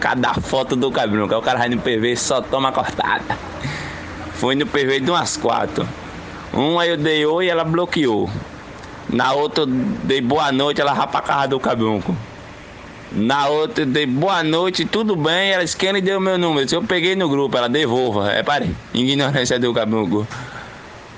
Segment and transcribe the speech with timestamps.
[0.00, 1.34] cada foto do cabrunco.
[1.34, 3.38] Aí o cara vai no PV e só toma cortada.
[4.34, 5.86] Foi no PV de umas quatro.
[6.52, 8.28] Um aí eu dei oi e ela bloqueou.
[9.08, 12.16] Na outra eu dei boa noite, ela vai pra casa do cabrunco.
[13.12, 16.68] Na outra eu dei boa noite, tudo bem, ela esquena e deu meu número.
[16.68, 18.32] Se eu peguei no grupo, ela devolva.
[18.32, 18.74] É, parei.
[18.94, 20.26] Ignorância do cabrunco.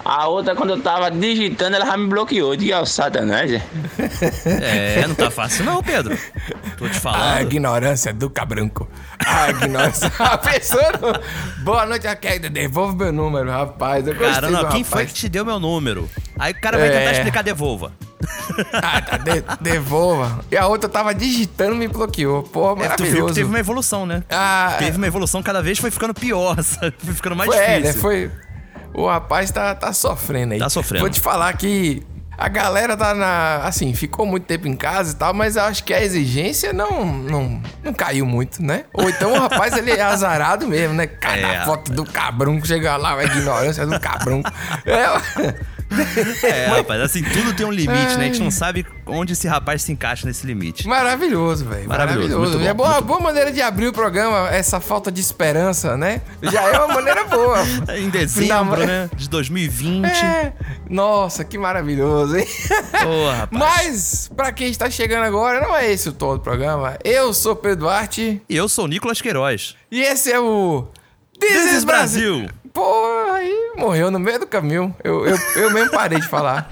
[0.05, 2.57] A outra, quando eu tava digitando, ela já me bloqueou.
[2.57, 3.51] Diga ao satanás.
[4.45, 6.19] É, não tá fácil não, Pedro.
[6.77, 7.23] Tô te falando.
[7.37, 8.89] A ignorância do cabranco.
[9.25, 10.11] A ignorância.
[10.19, 10.83] a pessoa.
[11.01, 12.51] não- Boa noite, a queda.
[12.51, 14.07] Devolve meu número, rapaz.
[14.07, 14.89] Eu Cara, não, quem rapaz.
[14.89, 16.11] foi que te deu meu número?
[16.39, 16.99] Aí o cara vai É.
[16.99, 17.93] tentar explicar, devolva.
[18.73, 20.45] Ah, tá, de- devolva.
[20.51, 22.43] E a outra tava digitando e me bloqueou.
[22.43, 23.35] Pô, É, tu viu que maravilhoso.
[23.35, 24.23] teve uma evolução, né?
[24.31, 26.95] Ah, Teve uma evolução, cada vez foi ficando pior, sabe?
[26.99, 27.95] Foi ficando mais foi, é, difícil.
[27.95, 28.01] né?
[28.01, 28.31] Foi.
[28.95, 30.59] O rapaz tá, tá sofrendo aí.
[30.59, 31.01] Tá sofrendo.
[31.03, 32.03] Vou te falar que
[32.37, 33.59] a galera tá na.
[33.65, 37.05] Assim, ficou muito tempo em casa e tal, mas eu acho que a exigência não,
[37.05, 38.85] não, não caiu muito, né?
[38.93, 41.07] Ou então o rapaz ele é azarado mesmo, né?
[41.07, 41.65] Cada É.
[41.65, 44.43] foto do cabrão que chega lá, a ignorância do cabrão.
[44.85, 45.55] É.
[46.43, 48.25] É, rapaz, assim, tudo tem um limite, né?
[48.25, 50.87] A gente não sabe onde esse rapaz se encaixa nesse limite.
[50.87, 51.89] Maravilhoso, velho.
[51.89, 52.59] Maravilhoso, Maravilhoso.
[52.59, 56.23] bom, é boa, boa maneira de abrir o programa, essa falta de esperança, né?
[56.43, 57.59] Já é uma maneira boa.
[57.99, 59.11] Em dezembro, Final- né?
[59.15, 60.07] De 2020.
[60.07, 60.53] É.
[60.89, 62.47] Nossa, que maravilhoso, hein?
[63.07, 63.49] Ô, rapaz.
[63.53, 66.97] Mas, pra quem está chegando agora, não é esse o tom do programa.
[67.05, 69.75] Eu sou Pedro Duarte E eu sou o Nicolas Queiroz.
[69.91, 70.87] e esse é o
[71.41, 72.49] This is Brasil.
[72.73, 74.95] Pô, aí morreu no meio do caminho.
[75.05, 76.69] Eu, eu, eu mesmo parei de falar.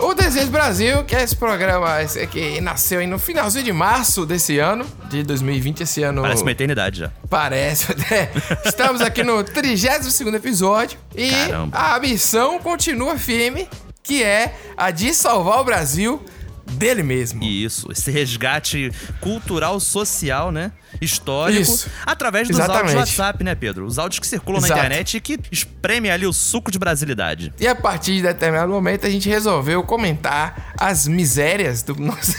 [0.00, 4.26] O Desejo Brasil, que é esse programa esse que nasceu aí no finalzinho de março
[4.26, 6.22] desse ano, de 2020, esse ano.
[6.22, 7.12] Parece uma eternidade já.
[7.28, 8.30] Parece, né?
[8.66, 11.76] Estamos aqui no 32 episódio e Caramba.
[11.78, 13.68] a missão continua firme,
[14.02, 16.24] que é a de salvar o Brasil
[16.72, 17.42] dele mesmo.
[17.44, 18.90] Isso, esse resgate
[19.20, 20.72] cultural, social, né?
[21.04, 21.60] Histórico.
[21.60, 21.90] Isso.
[22.06, 22.80] Através dos Exatamente.
[22.80, 23.84] áudios do WhatsApp, né, Pedro?
[23.86, 24.74] Os áudios que circulam Exato.
[24.74, 27.52] na internet e que espremem ali o suco de brasilidade.
[27.58, 32.36] E a partir de determinado momento a gente resolveu comentar as misérias do nosso.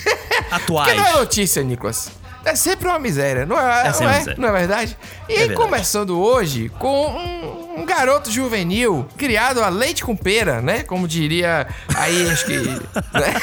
[0.49, 0.87] Atuais.
[0.87, 2.11] Porque não é notícia, Nicolas.
[2.45, 3.87] É sempre uma miséria, não é?
[3.87, 4.35] É não, é?
[4.37, 4.97] não é verdade?
[5.29, 5.55] E verdade.
[5.55, 10.83] começando hoje com um, um garoto juvenil criado a leite com pera, né?
[10.83, 12.57] Como diria aí, acho que.
[13.17, 13.33] né?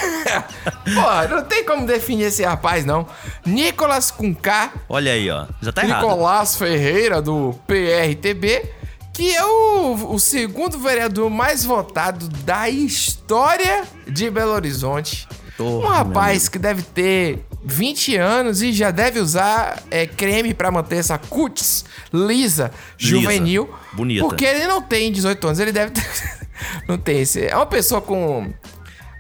[0.84, 3.06] Pô, não tem como definir esse rapaz, não.
[3.44, 5.47] Nicolas com K, Olha aí, ó.
[5.62, 6.03] Já tá errado.
[6.03, 8.71] Nicolás Ferreira, do PRTB,
[9.15, 15.27] que é o, o segundo vereador mais votado da história de Belo Horizonte.
[15.59, 20.97] Um rapaz que deve ter 20 anos e já deve usar é, creme pra manter
[20.97, 23.69] essa cutis lisa, juvenil.
[23.93, 24.25] bonita.
[24.26, 26.04] Porque ele não tem 18 anos, ele deve ter.
[26.88, 27.47] não tem esse.
[27.47, 28.53] É uma pessoa com.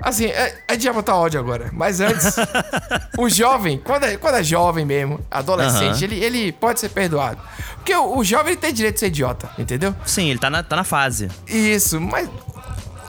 [0.02, 1.68] Assim, é- a gente já botar ódio agora.
[1.74, 2.34] Mas antes,
[3.18, 6.04] o jovem, quando é, quando é jovem mesmo, adolescente, Aham.
[6.04, 7.38] ele, ele pode ser perdoado.
[7.76, 9.94] Porque o, o jovem tem direito de ser idiota, entendeu?
[10.06, 11.28] Sim, ele tá na, tá na fase.
[11.46, 12.28] Isso, mas.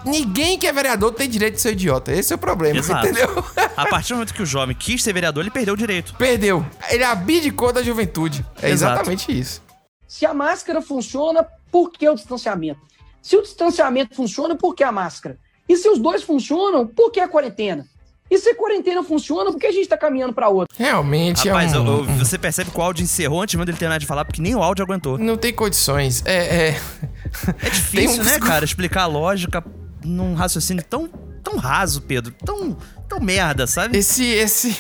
[0.05, 2.11] Ninguém que é vereador tem direito de ser idiota.
[2.11, 3.05] Esse é o problema, Exato.
[3.07, 3.43] entendeu?
[3.77, 6.13] A partir do momento que o jovem quis ser vereador, ele perdeu o direito.
[6.15, 6.65] Perdeu.
[6.89, 8.45] Ele abdicou da juventude.
[8.61, 8.93] É Exato.
[8.93, 9.61] exatamente isso.
[10.07, 12.79] Se a máscara funciona, por que o distanciamento?
[13.21, 15.37] Se o distanciamento funciona, por que a máscara?
[15.69, 17.85] E se os dois funcionam, por que a quarentena?
[18.29, 20.73] E se a quarentena funciona, por que a gente está caminhando para outra?
[20.77, 21.85] Realmente Rapaz, é um...
[21.85, 24.41] eu- eu- você percebe que o áudio encerrou antes mesmo dele terminar de falar, porque
[24.41, 25.17] nem o áudio aguentou.
[25.17, 26.23] Não tem condições.
[26.25, 26.69] É.
[26.69, 26.81] é...
[27.61, 29.63] É difícil, um- né, cara, explicar a lógica
[30.03, 31.07] num raciocínio tão,
[31.43, 32.33] tão raso, Pedro.
[32.45, 33.97] Tão, tão merda, sabe?
[33.97, 34.75] Esse, esse,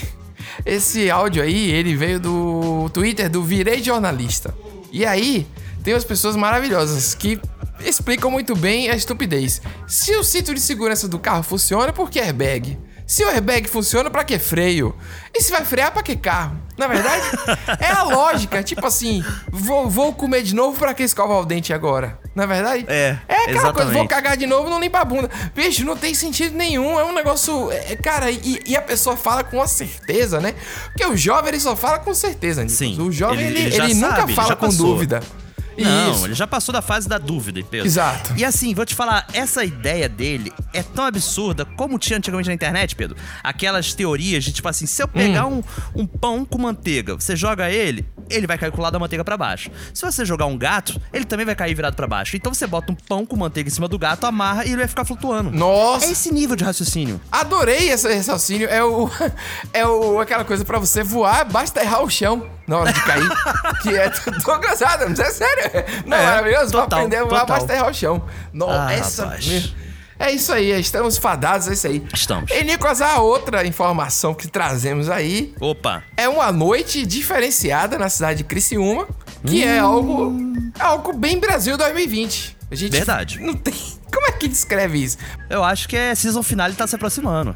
[0.65, 4.53] esse áudio aí, ele veio do Twitter do Virei Jornalista.
[4.91, 5.47] E aí,
[5.83, 7.39] tem umas pessoas maravilhosas que
[7.83, 9.61] explicam muito bem a estupidez.
[9.87, 12.77] Se o cinto de segurança do carro funciona, por que airbag?
[13.11, 14.95] Se o airbag funciona, pra que freio?
[15.35, 16.55] E se vai frear, pra que carro?
[16.77, 17.21] Na verdade,
[17.81, 18.63] é a lógica.
[18.63, 22.17] Tipo assim, vou, vou comer de novo, pra que escovar o dente agora?
[22.33, 22.85] Na verdade?
[22.87, 24.07] É, É aquela coisa, vou exatamente.
[24.07, 25.29] cagar de novo, não limpa a bunda.
[25.53, 26.97] Bicho, não tem sentido nenhum.
[26.97, 27.69] É um negócio.
[27.73, 30.55] é, cara, e, e a pessoa fala com uma certeza, né?
[30.85, 32.77] Porque o jovem ele só fala com certeza, Nicolas.
[32.77, 35.21] Sim, O jovem ele- ele, ele ele nunca sabe, fala com dúvida.
[35.83, 36.25] Não, Isso.
[36.25, 37.85] ele já passou da fase da dúvida, Pedro.
[37.87, 38.33] Exato.
[38.37, 42.53] E assim, vou te falar, essa ideia dele é tão absurda como tinha antigamente na
[42.53, 43.15] internet, Pedro.
[43.43, 45.61] Aquelas teorias de tipo assim, se eu pegar Hum.
[45.95, 48.99] um, um pão com manteiga, você joga ele, ele vai cair com o lado da
[48.99, 49.69] manteiga pra baixo.
[49.93, 52.35] Se você jogar um gato, ele também vai cair virado pra baixo.
[52.35, 54.87] Então você bota um pão com manteiga em cima do gato, amarra e ele vai
[54.87, 55.51] ficar flutuando.
[55.51, 56.05] Nossa.
[56.05, 57.19] É esse nível de raciocínio.
[57.31, 58.67] Adorei esse raciocínio.
[58.69, 59.09] É o.
[59.73, 63.29] É o, aquela coisa pra você voar, basta errar o chão na hora de cair.
[63.81, 64.09] que é.
[64.43, 65.71] Tô cansado, mas é sério.
[66.05, 66.71] Não, É, maravilhoso.
[66.71, 67.45] total, aprender a total.
[67.45, 68.23] basta errar o chão.
[68.53, 69.23] Não, Ah, essa.
[69.25, 69.73] rapaz.
[70.19, 72.05] É isso aí, estamos fadados, é isso aí.
[72.13, 72.51] Estamos.
[72.51, 76.03] E, Nicolas, a outra informação que trazemos aí Opa.
[76.15, 79.07] é uma noite diferenciada na cidade de Criciúma,
[79.43, 80.31] que é algo,
[80.79, 82.55] é algo bem Brasil 2020.
[82.69, 83.39] A gente Verdade.
[83.39, 83.73] Não tem.
[84.13, 85.17] Como é que descreve isso?
[85.49, 87.55] Eu acho que é season finale tá se aproximando.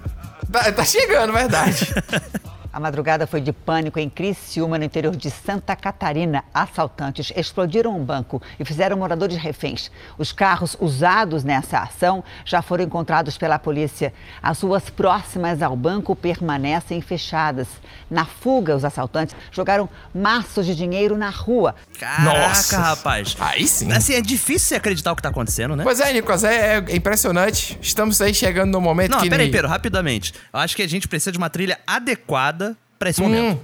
[0.51, 1.93] Tá, tá chegando, verdade.
[2.75, 6.43] A madrugada foi de pânico em Criciúma, no interior de Santa Catarina.
[6.53, 9.89] Assaltantes explodiram um banco e fizeram moradores reféns.
[10.17, 14.13] Os carros usados nessa ação já foram encontrados pela polícia.
[14.43, 17.69] As ruas próximas ao banco permanecem fechadas.
[18.11, 21.75] Na fuga, os assaltantes jogaram maços de dinheiro na rua.
[21.97, 22.77] Caraca, Nossa.
[22.77, 23.37] rapaz.
[23.39, 23.89] Aí sim.
[23.93, 25.83] Assim, é difícil você acreditar o que tá acontecendo, né?
[25.85, 27.79] Pois é, Nicolas, é, é impressionante.
[27.81, 29.29] Estamos aí chegando no momento Não, que.
[29.29, 30.33] peraí, ni- Pedro, rapidamente.
[30.53, 32.64] Eu acho que a gente precisa de uma trilha adequada
[32.99, 33.11] pra Hum.
[33.11, 33.59] esse momento.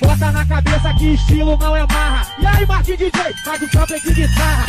[0.00, 2.26] Bota na cabeça que estilo não é marra.
[2.40, 3.10] E aí, Martin DJ,
[3.44, 4.66] faz o sample de guitarra.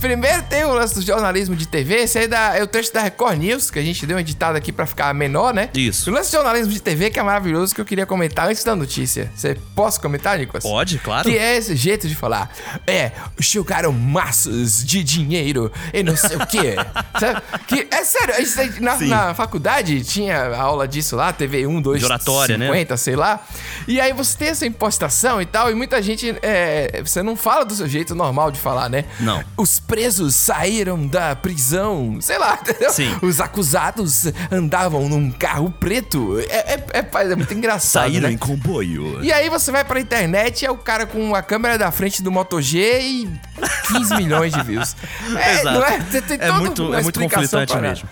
[0.00, 3.00] Primeiro tem o lance do jornalismo de TV, esse aí da, é o texto da
[3.00, 5.70] Record News, que a gente deu uma editada aqui pra ficar menor, né?
[5.74, 6.10] Isso.
[6.10, 8.76] O lance do jornalismo de TV que é maravilhoso, que eu queria comentar antes da
[8.76, 9.30] notícia.
[9.34, 10.62] Você posso comentar, Nicolas?
[10.62, 11.28] Pode, claro.
[11.28, 12.50] Que é esse jeito de falar.
[12.86, 16.74] É, jogaram maços de dinheiro e não sei o quê.
[17.18, 17.42] Sabe?
[17.66, 22.04] Que, é sério, aí, na, na faculdade tinha aula disso lá, TV 1, 2, De
[22.04, 22.66] oratória, né?
[22.66, 23.44] 50, sei lá.
[23.88, 26.36] E aí você tem essa impostação e tal, e muita gente.
[26.42, 29.04] é, você não fala do seu jeito normal de falar, né?
[29.20, 29.42] Não.
[29.56, 32.90] Os presos saíram da prisão, sei lá, entendeu?
[32.90, 33.16] Sim.
[33.22, 36.38] Os acusados andavam num carro preto.
[36.48, 38.02] É, é, é, é muito engraçado.
[38.04, 38.34] Saíram né?
[38.34, 39.22] em comboio.
[39.22, 42.30] E aí você vai pra internet é o cara com a câmera da frente do
[42.32, 43.40] Moto G e
[43.88, 44.96] 15 milhões de views.
[45.36, 45.78] É, Exato.
[45.78, 46.00] não é?
[46.00, 47.88] Você tem É muito- é muito conflitante nada.
[47.88, 48.08] mesmo.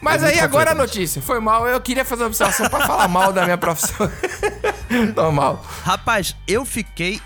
[0.00, 1.20] Mas É aí agora a notícia.
[1.20, 4.10] Foi mal, eu queria fazer uma observação pra falar mal da minha profissão.
[5.16, 5.64] Normal.
[5.84, 7.20] Rapaz, eu fiquei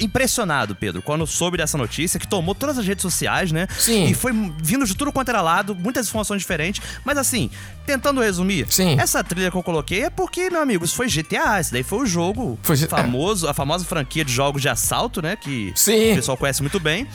[0.00, 3.68] impressionado, Pedro, quando soube dessa notícia, que tomou todas as redes sociais, né?
[3.78, 4.06] Sim.
[4.06, 4.32] E foi
[4.62, 6.82] vindo de tudo quanto era lado, muitas informações diferentes.
[7.04, 7.50] Mas assim,
[7.86, 8.98] tentando resumir, Sim.
[8.98, 12.00] essa trilha que eu coloquei é porque, meu amigo, isso foi GTA, esse daí foi
[12.00, 15.36] o jogo Foi famoso, a famosa franquia de jogos de assalto, né?
[15.36, 16.12] Que Sim.
[16.12, 17.06] o pessoal conhece muito bem.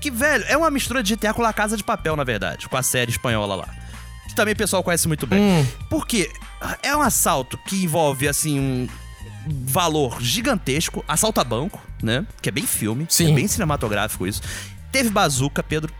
[0.00, 2.76] Que, velho, é uma mistura de GTA com La Casa de Papel, na verdade, com
[2.76, 3.68] a série espanhola lá.
[4.26, 5.40] Que também o pessoal conhece muito bem.
[5.40, 5.66] Hum.
[5.88, 6.30] Porque
[6.82, 8.88] é um assalto que envolve, assim, um
[9.46, 12.26] valor gigantesco, assalto a banco, né?
[12.40, 13.32] Que é bem filme, Sim.
[13.32, 14.42] é bem cinematográfico isso.
[14.90, 15.92] Teve bazuca, Pedro.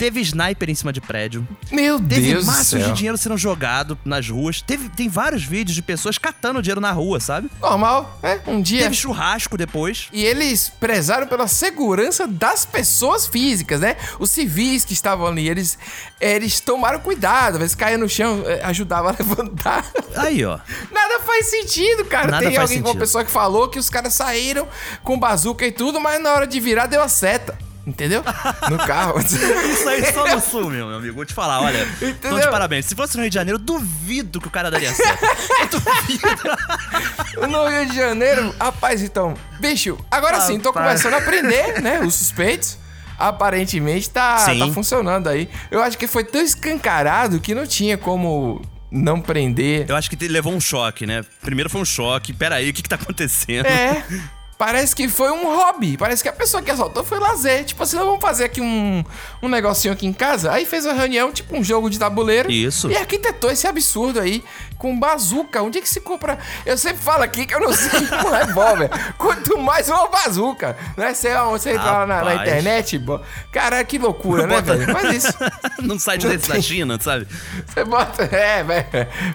[0.00, 1.46] Teve sniper em cima de prédio.
[1.70, 2.88] Meu Teve Deus maços céu.
[2.88, 4.62] de dinheiro sendo jogado nas ruas.
[4.62, 7.50] Teve, tem vários vídeos de pessoas catando dinheiro na rua, sabe?
[7.60, 8.40] Normal, é?
[8.46, 8.84] Um dia.
[8.84, 10.08] Teve churrasco depois.
[10.10, 13.94] E eles prezaram pela segurança das pessoas físicas, né?
[14.18, 15.78] Os civis que estavam ali, eles,
[16.18, 19.84] eles tomaram cuidado, às vezes caía no chão, eh, ajudava a levantar.
[20.16, 20.58] Aí, ó.
[20.90, 22.30] Nada faz sentido, cara.
[22.30, 22.98] Nada Tem alguém, uma sentido.
[22.98, 24.66] pessoa que falou que os caras saíram
[25.02, 27.68] com bazuca e tudo, mas na hora de virar deu a seta.
[27.90, 28.22] Entendeu?
[28.70, 29.18] No carro.
[29.20, 31.14] Isso aí só no sul, meu meu amigo.
[31.14, 31.82] Vou te falar, olha.
[31.96, 32.38] Então, Entendeu?
[32.38, 32.86] de parabéns.
[32.86, 35.26] Se fosse no Rio de Janeiro, eu duvido que o cara daria certo.
[37.50, 39.34] no Rio de Janeiro, rapaz, então.
[39.58, 42.00] Bicho, agora sim, tô começando a aprender, né?
[42.00, 42.78] Os suspeitos.
[43.18, 45.50] Aparentemente tá, tá funcionando aí.
[45.70, 49.84] Eu acho que foi tão escancarado que não tinha como não prender.
[49.88, 51.22] Eu acho que ele levou um choque, né?
[51.42, 52.32] Primeiro foi um choque.
[52.32, 53.66] Pera aí, o que que tá acontecendo?
[53.66, 54.02] É.
[54.60, 55.96] Parece que foi um hobby.
[55.96, 57.64] Parece que a pessoa que assaltou foi lazer.
[57.64, 59.02] Tipo assim, vamos fazer aqui um,
[59.42, 60.52] um negocinho aqui em casa.
[60.52, 62.50] Aí fez uma reunião, tipo um jogo de tabuleiro.
[62.52, 62.90] Isso.
[62.90, 64.44] E arquitetou esse absurdo aí
[64.76, 65.62] com bazuca.
[65.62, 66.38] Onde é que se compra?
[66.66, 68.90] Eu sempre falo aqui que eu não sei um revólver.
[69.16, 70.76] Quanto mais uma bazuca.
[70.94, 71.14] Né?
[71.14, 74.92] Você, você entra lá na, na internet, bo- cara, que loucura, né, Bota- velho?
[74.92, 75.32] Mas isso.
[75.80, 77.26] Num site desse da China, sabe?
[77.66, 78.24] Você bota.
[78.24, 78.86] É, velho.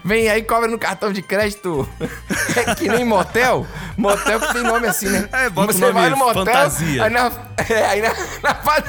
[0.04, 1.88] Vem aí, cobra no cartão de crédito.
[2.56, 3.66] É que nem motel.
[3.98, 5.15] Motel que tem nome assim, né?
[5.32, 6.44] É, bota Você vai no motel.
[6.44, 7.04] fantasia.
[7.04, 7.32] Aí na,
[7.68, 8.08] é, aí na,
[8.42, 8.84] na,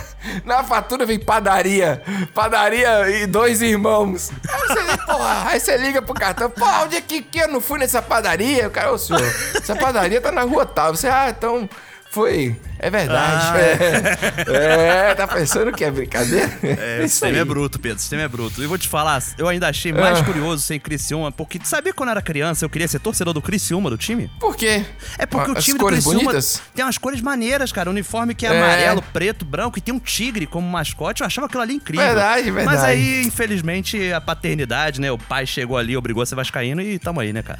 [0.45, 2.01] na fatura vem padaria.
[2.33, 4.31] Padaria e dois irmãos.
[4.49, 6.49] Aí você, porra, aí você liga pro cartão.
[6.49, 8.67] Pô, onde é que, que eu não fui nessa padaria?
[8.67, 9.21] O cara, ô senhor,
[9.55, 10.95] essa padaria tá na rua tal.
[10.95, 11.69] Você, ah, então.
[12.09, 12.55] Foi.
[12.79, 13.43] É verdade.
[13.47, 13.57] Ah.
[13.59, 15.09] É.
[15.11, 16.49] É, tá pensando que é brincadeira?
[16.63, 17.97] É, o sistema é bruto, Pedro.
[17.97, 18.63] O sistema é bruto.
[18.63, 20.23] E vou te falar, eu ainda achei mais Ah.
[20.23, 23.89] curioso sem Criciúma, porque sabia quando eu era criança eu queria ser torcedor do Criciúma
[23.89, 24.29] do time?
[24.39, 24.85] Por quê?
[25.17, 26.61] É porque o As time do Criciúma bonitas?
[26.73, 27.89] tem umas cores maneiras, cara.
[27.89, 28.57] O uniforme que é, É.
[28.63, 31.21] amarelo, preto, branco e tem um tigre como mascote.
[31.21, 32.05] Eu achava aquilo ali incrível.
[32.05, 32.65] Verdade, verdade.
[32.65, 35.11] Mas aí, infelizmente, a paternidade, né?
[35.11, 37.59] O pai chegou ali, obrigou a ser vascaíno e tamo aí, né, cara?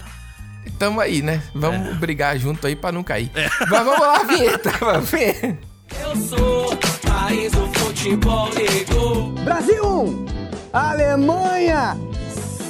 [0.79, 1.41] Tamo aí, né?
[1.53, 1.93] Vamos É.
[1.93, 3.31] brigar junto aí pra não cair.
[3.69, 4.71] Mas vamos lá, vinheta.
[4.79, 5.57] Vamos ver.
[6.01, 6.77] Eu sou
[7.09, 9.29] país do futebol negro.
[9.43, 10.25] Brasil 1,
[10.73, 11.97] Alemanha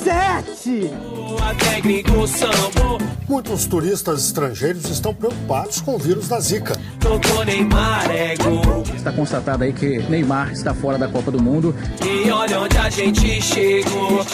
[0.03, 0.89] 7.
[1.49, 2.97] até gringo sambo.
[3.27, 6.79] Muitos turistas estrangeiros estão preocupados com o vírus da Zika.
[6.99, 8.83] Tocou Neymar é gol.
[8.95, 11.75] Está constatado aí que Neymar está fora da Copa do Mundo.
[12.05, 14.25] E olha onde a gente chegou.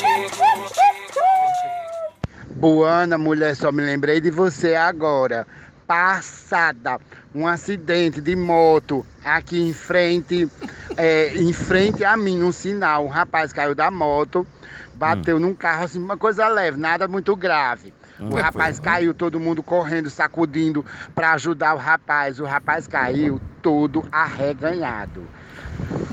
[2.63, 5.45] Boana, mulher, só me lembrei de você agora.
[5.85, 6.97] Passada,
[7.35, 10.49] um acidente de moto aqui em frente,
[10.95, 13.03] é, em frente a mim, um sinal.
[13.03, 14.47] Um rapaz caiu da moto,
[14.93, 17.93] bateu num carro, assim, uma coisa leve, nada muito grave.
[18.17, 22.39] O rapaz caiu, todo mundo correndo, sacudindo para ajudar o rapaz.
[22.39, 25.27] O rapaz caiu todo arreganhado.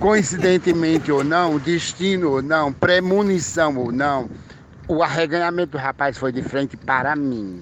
[0.01, 4.29] Coincidentemente ou não, destino ou não, premonição ou não,
[4.91, 7.61] o arreganhamento do rapaz foi de frente para mim.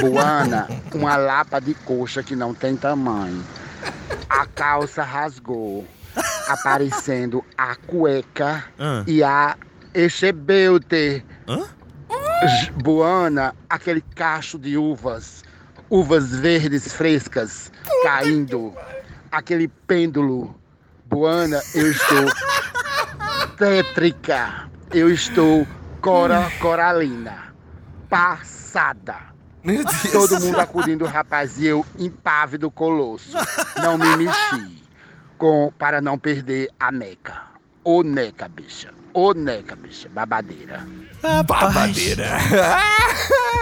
[0.00, 3.42] Boana, uma lapa de coxa que não tem tamanho.
[4.28, 5.86] A calça rasgou,
[6.46, 9.02] aparecendo a cueca Ah.
[9.06, 9.56] e a
[9.94, 11.24] echebelte.
[11.48, 11.64] Hã?
[12.82, 15.42] Boana, aquele cacho de uvas,
[15.88, 17.72] uvas verdes frescas
[18.02, 18.74] caindo,
[19.32, 20.54] aquele pêndulo.
[21.06, 22.26] Boana, eu estou
[23.56, 25.66] tétrica, eu estou
[26.00, 27.52] cora coralina,
[28.08, 29.16] passada.
[29.62, 30.12] Meu Deus.
[30.12, 33.36] Todo mundo acudindo o rapaz e eu impávido colosso.
[33.82, 34.82] Não me mexi
[35.36, 37.42] com, para não perder a neca.
[37.84, 38.90] Ô neca, bicha.
[39.12, 40.08] Ô neca, bicha.
[40.08, 40.86] Babadeira.
[41.46, 42.28] Babadeira.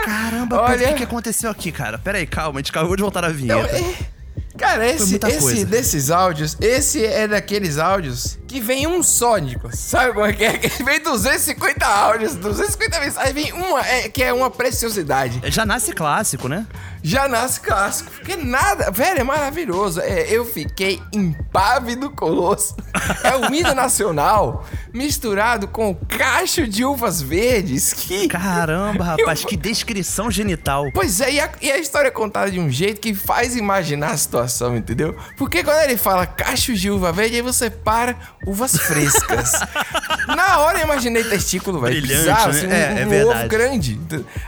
[0.05, 1.99] Caramba, Olha- o que, que aconteceu aqui, cara?
[1.99, 3.77] Pera aí, calma, a gente acabou de voltar na Não, vinheta.
[3.77, 4.17] é-
[4.59, 9.37] Cara, esse, esse desses áudios, esse é daqueles áudios que vem um só.
[9.73, 10.57] Sabe como é que é?
[10.67, 15.41] Que vem 250 áudios, 250 mensagens, vem uma, é, que é uma preciosidade.
[15.51, 16.67] Já nasce clássico, né?
[17.03, 18.11] Já nasce clássico.
[18.11, 20.01] Porque nada, velho, é maravilhoso.
[20.01, 22.75] É, eu fiquei impávido colosso.
[23.23, 27.93] É o hino nacional misturado com cacho de uvas verdes.
[27.93, 28.27] Que.
[28.27, 30.87] Caramba, rapaz, que descrição genital.
[30.93, 34.11] Pois é, e a, e a história é contada de um jeito que faz imaginar
[34.11, 35.17] a situação, entendeu?
[35.37, 39.53] Porque quando ele fala cachos de uva verde, aí você para uvas frescas.
[40.29, 42.01] Na hora eu imaginei testículo, velho.
[42.01, 42.59] Brilhante, bizarro, né?
[42.59, 43.49] assim, um, É, é um ovo verdade.
[43.49, 44.01] grande.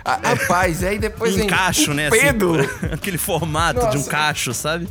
[0.05, 2.09] Ah, Rapaz, aí depois vem Encaixo, um né?
[2.11, 2.59] pedo.
[2.59, 4.11] Assim, aquele formato de um Nossa.
[4.11, 4.88] cacho, sabe?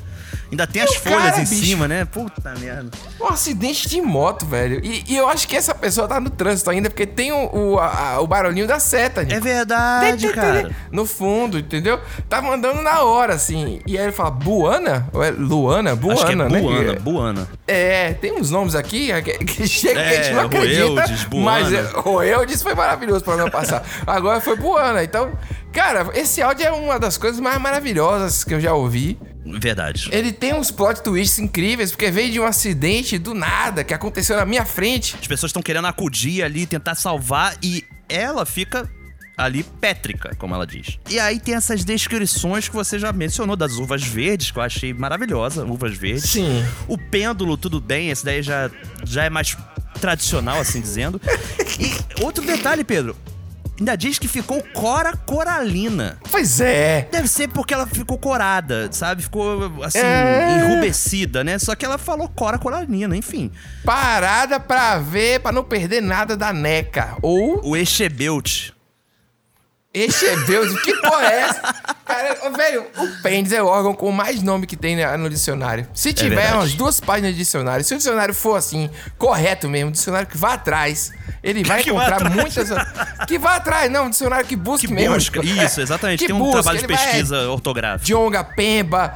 [0.51, 1.65] Ainda tem E as folhas cara, em bicho?
[1.65, 2.05] cima, né?
[2.05, 2.89] Puta merda.
[3.19, 4.79] Um acidente de moto, velho.
[4.83, 7.79] E, e eu acho que essa pessoa tá no trânsito ainda, porque tem o, o,
[7.79, 9.21] a- o barulhinho da seta.
[9.29, 10.69] É verdade, cara.
[10.91, 11.99] No fundo, entendeu?
[12.29, 13.81] Tá mandando na hora, assim.
[13.85, 15.09] E aí ele fala, Buana?
[15.13, 15.95] Ou é Luana?
[15.95, 16.47] Buana, Acho que é né?
[16.61, 17.47] Buana, Buana.
[17.67, 20.85] É, tem uns nomes aqui que, que chega que a gente É, não acredita.
[20.85, 21.45] Roeldes, Buana.
[21.45, 23.83] Mas é, Roeldes foi maravilhoso pra não passar.
[24.05, 25.03] Agora foi Buana.
[25.03, 25.31] Então,
[25.73, 29.19] cara, esse áudio é uma das coisas mais maravilhosas que eu já ouvi.
[29.59, 30.09] Verdade.
[30.11, 34.35] Ele tem uns plot twists incríveis, porque veio de um acidente do nada que aconteceu
[34.37, 35.15] na minha frente.
[35.19, 38.89] As pessoas estão querendo acudir ali, tentar salvar e ela fica
[39.37, 40.97] ali pétrica, como ela diz.
[41.09, 44.93] E aí tem essas descrições que você já mencionou das uvas verdes, que eu achei
[44.93, 46.31] maravilhosa, uvas verdes.
[46.31, 46.65] Sim.
[46.87, 48.71] O pêndulo, tudo bem, esse daí já,
[49.05, 49.55] já é mais
[50.01, 51.21] tradicional, assim dizendo.
[51.79, 53.15] E outro detalhe, Pedro.
[53.79, 56.17] Ainda diz que ficou cora coralina.
[56.31, 57.07] Pois é.
[57.11, 59.21] Deve ser porque ela ficou corada, sabe?
[59.21, 60.59] Ficou, assim, É.
[60.65, 61.59] enrubescida, né?
[61.59, 63.51] Só que ela falou cora coralina, enfim.
[63.85, 67.17] Parada pra ver, pra não perder nada da NECA.
[67.21, 67.75] Ou O
[70.03, 70.37] Echebelt.
[70.39, 71.61] Echebeus, que porra é essa?
[72.05, 75.29] Cara, ô, velho, o pênis é o órgão com mais nome que tem na- no
[75.29, 75.87] dicionário.
[75.93, 76.53] Se tiver verdade.
[76.55, 80.37] umas duas páginas de dicionário, se o dicionário for assim, correto mesmo, um dicionário que
[80.37, 81.11] vá atrás,
[81.43, 82.35] ele vai Que encontrar atrás.
[82.35, 82.69] muitas.
[83.27, 85.15] Que vá atrás, não, um dicionário que busque Que mesmo.
[85.15, 85.43] busca.
[85.43, 86.19] Isso, exatamente.
[86.19, 88.05] Que Tem um busca, trabalho de ele vai- pesquisa ortográfica.
[88.05, 89.13] Djonga, Pemba.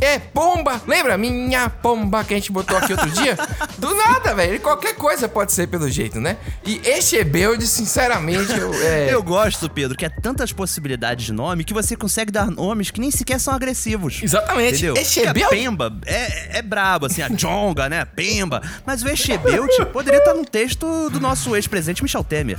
[0.00, 1.16] É, pomba, lembra?
[1.16, 3.36] Minha pomba que a gente botou aqui outro dia?
[3.78, 4.60] Do nada, velho.
[4.60, 6.36] Qualquer coisa pode ser pelo jeito, né?
[6.66, 8.74] E Echebelde, sinceramente, eu.
[8.74, 9.14] É...
[9.14, 13.00] Eu gosto, Pedro, que é tantas possibilidades de nome que você consegue dar nomes que
[13.00, 14.20] nem sequer são agressivos.
[14.22, 14.76] Exatamente.
[14.76, 14.96] Entendeu?
[14.96, 15.34] Echebelt?
[15.34, 18.04] Porque a Pemba é, é brabo, assim, a Jonga, né?
[18.04, 18.62] Pemba.
[18.84, 22.58] Mas o Echebelt poderia estar no texto do nosso ex-presidente Michel Temer.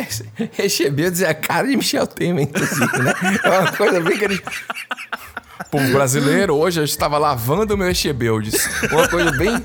[0.58, 3.12] Echebelde é a cara de Michel Temer, inclusive, né?
[3.42, 4.42] É uma coisa bem que ele.
[5.70, 8.54] Povo brasileiro, hoje eu estava lavando meu Echebeldes.
[8.90, 9.64] Uma coisa bem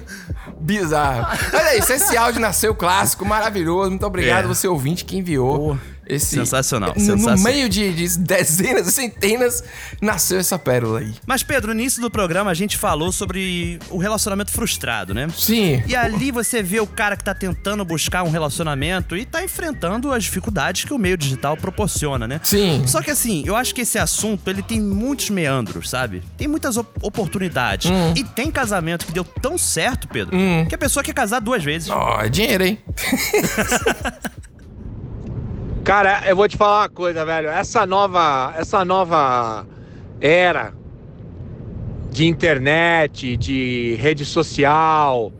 [0.59, 1.37] bizarra.
[1.53, 3.89] Olha isso, esse áudio nasceu clássico, maravilhoso.
[3.89, 4.47] Muito obrigado, É.
[4.47, 5.57] você ouvinte que enviou.
[5.75, 5.77] Pô,
[6.15, 7.37] esse, sensacional, No, sensacional.
[7.37, 9.63] no meio de, de dezenas e centenas,
[10.01, 11.13] nasceu essa pérola aí.
[11.25, 15.27] Mas, Pedro, no início do programa a gente falou sobre o relacionamento frustrado, né?
[15.37, 15.81] Sim.
[15.87, 20.11] E ali você vê o cara que tá tentando buscar um relacionamento e tá enfrentando
[20.11, 22.39] as dificuldades que o meio digital proporciona, né?
[22.43, 22.83] Sim.
[22.87, 26.21] Só que assim, eu acho que esse assunto ele tem muitos meandros, sabe?
[26.37, 27.89] Tem muitas op- oportunidades.
[27.91, 28.13] Hum.
[28.15, 30.35] E tem casamento que deu tão certo, Pedro,
[30.67, 31.89] que a pessoa quer casar duas vezes.
[31.89, 32.79] Ó, é dinheiro, hein?
[35.83, 37.49] Cara, eu vou te falar uma coisa, velho.
[37.49, 39.65] Essa nova, essa nova
[40.19, 40.73] era
[42.11, 45.31] de internet, de rede social,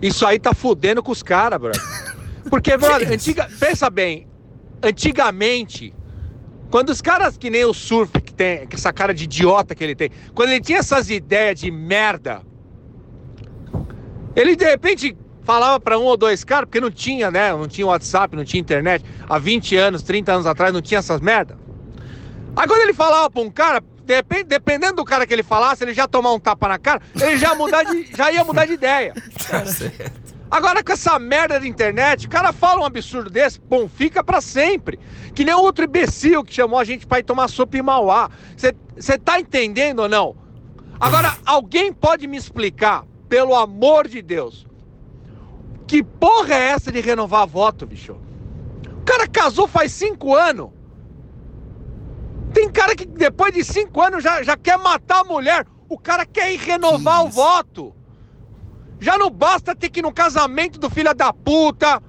[0.00, 1.82] isso aí tá fudendo com os caras, brother.
[2.48, 4.26] Porque, brother, antiga, pensa bem,
[4.82, 5.92] antigamente,
[6.70, 9.84] quando os caras que nem o surf, que tem que essa cara de idiota que
[9.84, 12.40] ele tem, quando ele tinha essas ideias de merda,
[14.34, 17.52] ele de repente falava pra um ou dois caras, porque não tinha, né?
[17.52, 19.04] Não tinha WhatsApp, não tinha internet.
[19.28, 21.58] Há 20 anos, 30 anos atrás não tinha essas merda.
[22.54, 23.82] Agora ele falava pra um cara,
[24.46, 27.54] dependendo do cara que ele falasse, ele já tomar um tapa na cara, ele já,
[27.54, 29.14] mudar de, já ia mudar de ideia.
[30.50, 34.40] Agora com essa merda de internet, o cara fala um absurdo desse, bom, fica pra
[34.40, 34.98] sempre.
[35.32, 38.28] Que nem outro imbecil que chamou a gente pra ir tomar sopa em Mauá.
[38.56, 40.34] Você tá entendendo ou não?
[40.98, 44.66] Agora, alguém pode me explicar, pelo amor de Deus,
[45.90, 48.16] que porra é essa de renovar voto, bicho?
[48.96, 50.70] O cara casou faz cinco anos.
[52.54, 55.66] Tem cara que depois de cinco anos já, já quer matar a mulher.
[55.88, 57.92] O cara quer ir renovar o voto.
[59.00, 62.00] Já não basta ter que ir no casamento do filho da puta,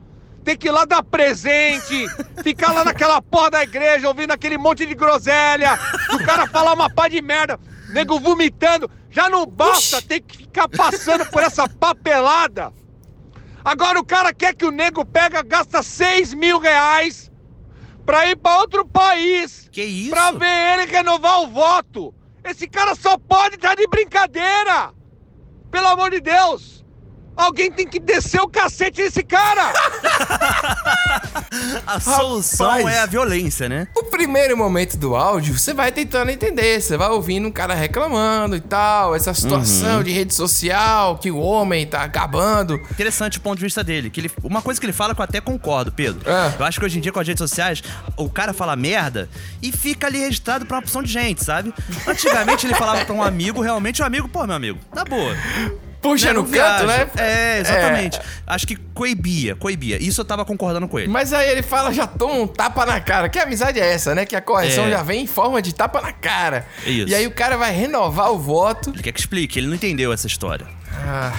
[0.44, 2.06] ter que ir lá dar presente,
[2.44, 5.80] ficar lá naquela porra da igreja ouvindo aquele monte de groselha,
[6.14, 7.60] o cara falar uma pá de merda,
[7.90, 8.88] nego vomitando.
[9.10, 12.72] Já não basta ter que ficar passando por essa papelada.
[13.64, 17.32] Agora o cara quer que o nego pega, gasta 6 mil reais
[18.06, 19.70] pra ir pra outro país.
[19.72, 20.10] Que isso?
[20.10, 22.14] Pra ver ele renovar o voto.
[22.44, 24.94] Esse cara só pode estar de brincadeira.
[25.70, 26.81] Pelo amor de Deus.
[27.42, 29.74] Alguém tem que descer o cacete nesse cara.
[31.86, 32.88] A solução Rapaz.
[32.96, 33.88] é a violência, né?
[33.96, 38.56] O primeiro momento do áudio, você vai tentando entender, você vai ouvindo um cara reclamando
[38.56, 40.04] e tal, essa situação Uhum.
[40.04, 42.76] de rede social, que o homem tá acabando.
[42.92, 44.10] Interessante o ponto de vista dele.
[44.10, 46.22] Que ele, uma coisa que ele fala que eu até concordo, Pedro.
[46.30, 46.54] É.
[46.60, 47.84] Eu acho que hoje em dia, com as redes sociais,
[48.16, 49.30] o cara fala merda
[49.62, 51.74] e fica ali registrado pra uma opção de gente, sabe?
[52.08, 55.36] Antigamente ele falava pra um amigo, realmente o amigo, pô, meu amigo, tá boa.
[56.02, 57.08] Puxa Né, no canto, né?
[57.18, 58.20] É, exatamente.
[58.48, 60.02] Acho que coibia, coibia.
[60.02, 61.08] Isso eu tava concordando com ele.
[61.08, 63.30] Mas aí ele fala, já toma um tapa na cara.
[63.30, 64.26] Que amizade é essa, né?
[64.26, 64.90] Que a correção É.
[64.92, 66.66] já vem em forma de tapa na cara.
[66.86, 67.08] Isso.
[67.08, 68.90] E aí o cara vai renovar o voto.
[68.90, 70.66] Ele quer que explique, ele não entendeu essa história.
[71.06, 71.32] Ah,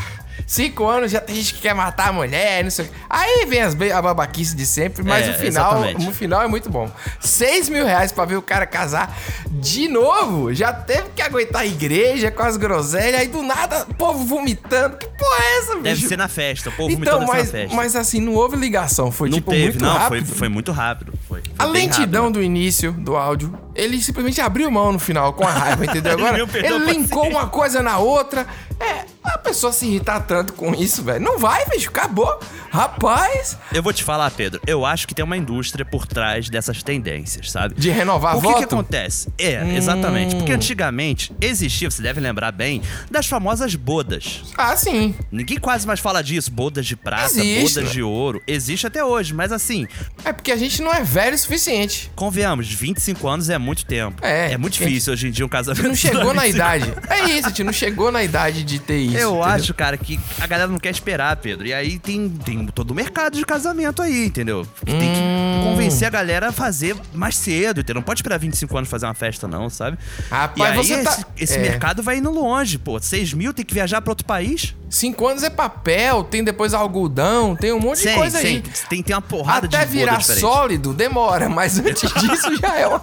[0.46, 2.94] cinco anos já tem gente que quer matar a mulher, não sei o quê.
[3.08, 6.08] Aí vem as a babaquice de sempre, mas É, o final, exatamente.
[6.08, 6.90] o final é muito bom.
[7.20, 9.16] Seis mil reais pra ver o cara casar
[9.50, 10.52] de novo.
[10.54, 14.96] Já teve que aguentar a igreja com as groselhas, aí do nada, o povo vomitando.
[14.96, 15.82] Que porra é essa, bicho?
[15.82, 17.76] Deve ser na festa, o povo Então, vomitando mas, na festa.
[17.76, 20.26] mas assim, não houve ligação, foi não tipo teve, muito não, rápido.
[20.26, 21.12] Foi, foi muito rápido.
[21.28, 22.38] Foi, foi A lentidão rápido.
[22.40, 26.12] do início do áudio, ele simplesmente abriu mão no final com a raiva, entendeu?
[26.18, 28.46] Ele Agora, ele linkou uma coisa na outra.
[28.80, 31.24] É, a pessoa se irritar tanto com isso, velho.
[31.24, 32.38] Não vai, bicho, acabou.
[32.70, 36.82] Rapaz, Eu vou te falar, Pedro, eu acho que tem uma indústria por trás dessas
[36.82, 37.74] tendências, sabe?
[37.74, 38.58] de renovar O que, voto.
[38.58, 39.28] que acontece?
[39.38, 40.34] É, exatamente.
[40.34, 44.42] Porque antigamente existia, você deve lembrar bem, das famosas bodas.
[44.56, 45.14] Ah, sim.
[45.30, 46.50] Ninguém quase mais fala disso.
[46.50, 48.42] Bodas de prata, Existe, bodas de ouro.
[48.46, 49.86] Existe até hoje, mas assim,
[50.24, 52.10] É porque a gente não é velho o suficiente.
[52.16, 54.24] convenhamos, 25 anos é muito tempo.
[54.24, 55.86] É, É muito difícil hoje em dia um casamento.
[55.88, 56.94] não chegou na 25 idade.
[57.08, 59.16] É isso, a gente não chegou na idade de ter isso.
[59.16, 59.42] Eu entendeu?
[59.44, 61.66] acho, cara, que a galera não quer esperar, Pedro.
[61.66, 64.66] E aí tem, tem todo o mercado de casamento aí, entendeu?
[64.84, 65.60] Que tem que Hum.
[65.64, 67.96] convencer a galera a fazer mais cedo, entendeu?
[67.96, 69.96] Não pode esperar 25 anos fazer uma festa, não, sabe?
[70.30, 71.62] Rapaz, e aí você tá- esse, esse é.
[71.62, 72.98] mercado vai indo longe, pô.
[73.00, 74.74] 6 mil tem que viajar pra outro país?
[74.90, 78.62] Cinco anos é papel, tem depois algodão, tem um monte de coisa aí.
[78.90, 82.86] Tem, tem uma porrada Até de boda virar sólido demora, mas antes disso já é
[82.86, 83.02] uma.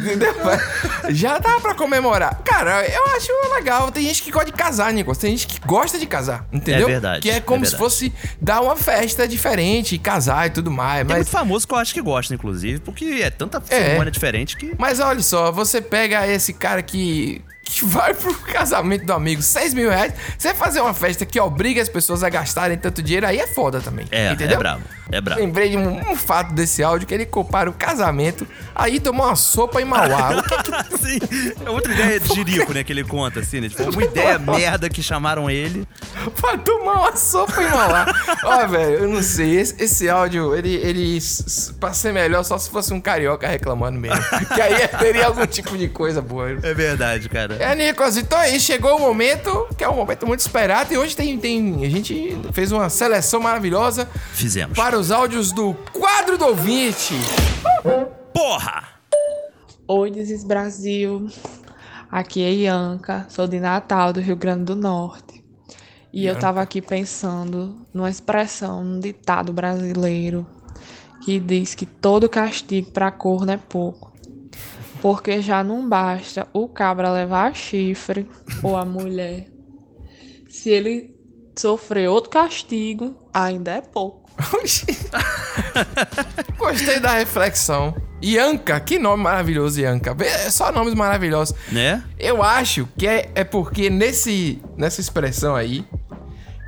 [0.00, 0.34] Entendeu?
[1.10, 2.40] Já dá pra comemorar.
[2.44, 3.90] Cara, eu acho legal.
[3.90, 5.18] Tem gente que gosta de casar, Nicolas.
[5.18, 6.88] Tem gente que gosta de casar, entendeu?
[6.88, 10.70] É verdade, Que é como é se fosse dar uma festa diferente, casar e tudo
[10.70, 10.98] mais.
[11.00, 13.76] Tem Mas, muito famoso que eu acho que gosta, inclusive, porque é tanta É.
[13.82, 14.74] cerimônia diferente que.
[14.78, 17.42] mas olha só, você pega esse cara que.
[17.68, 20.14] Que vai pro casamento do amigo, 6 mil reais.
[20.38, 23.80] Você fazer uma festa que obriga as pessoas a gastarem tanto dinheiro, aí é foda
[23.80, 24.06] também.
[24.10, 24.54] É, entendeu?
[24.54, 24.82] é brabo.
[25.10, 25.40] É brabo.
[25.40, 29.36] Lembrei de um, um fato desse áudio que ele compara o casamento, aí tomou uma
[29.36, 30.42] sopa em Mauá.
[30.42, 31.18] Que Sim,
[31.64, 32.82] é outra ideia de Jirico, né?
[32.82, 33.68] Que ele conta, assim, né?
[33.68, 35.86] Tipo, uma ideia merda que chamaram ele.
[36.40, 38.06] pra tomar uma sopa em Mauá?
[38.44, 39.56] Ó, velho, eu não sei.
[39.56, 41.18] Esse, esse áudio, ele, ele,
[41.78, 44.22] pra ser melhor, só se fosse um carioca reclamando mesmo.
[44.54, 46.50] que aí teria algum tipo de coisa boa.
[46.62, 47.55] É verdade, cara.
[47.58, 51.16] É, Nicolas, então aí chegou o momento, que é um momento muito esperado, e hoje
[51.16, 54.76] tem, tem a gente fez uma seleção maravilhosa Fizemos.
[54.76, 57.14] para os áudios do quadro do ouvinte.
[58.32, 58.84] Porra!
[59.88, 61.28] Oi, Desis Brasil.
[62.10, 65.42] Aqui é Ianca, sou de Natal, do Rio Grande do Norte.
[66.12, 66.40] E eu Ianca.
[66.40, 70.46] tava aqui pensando numa expressão, num ditado brasileiro
[71.24, 74.12] que diz que todo castigo para corno é pouco.
[75.06, 78.28] Porque já não basta o cabra levar chifre
[78.60, 79.46] ou a mulher.
[80.48, 81.14] Se ele
[81.56, 84.28] sofrer outro castigo, ainda é pouco.
[86.58, 87.94] Gostei da reflexão.
[88.20, 90.16] Ianca, que nome maravilhoso, Ianca.
[90.18, 91.54] É só nomes maravilhosos.
[91.70, 92.02] Né?
[92.18, 95.86] Eu acho que é, é porque nesse, nessa expressão aí,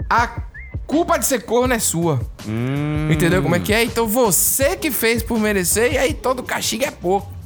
[0.08, 0.44] a
[0.86, 2.20] culpa de ser corno é sua.
[2.46, 3.10] Hum.
[3.10, 3.82] Entendeu como é que é?
[3.82, 7.36] Então você que fez por merecer e aí todo castigo é pouco.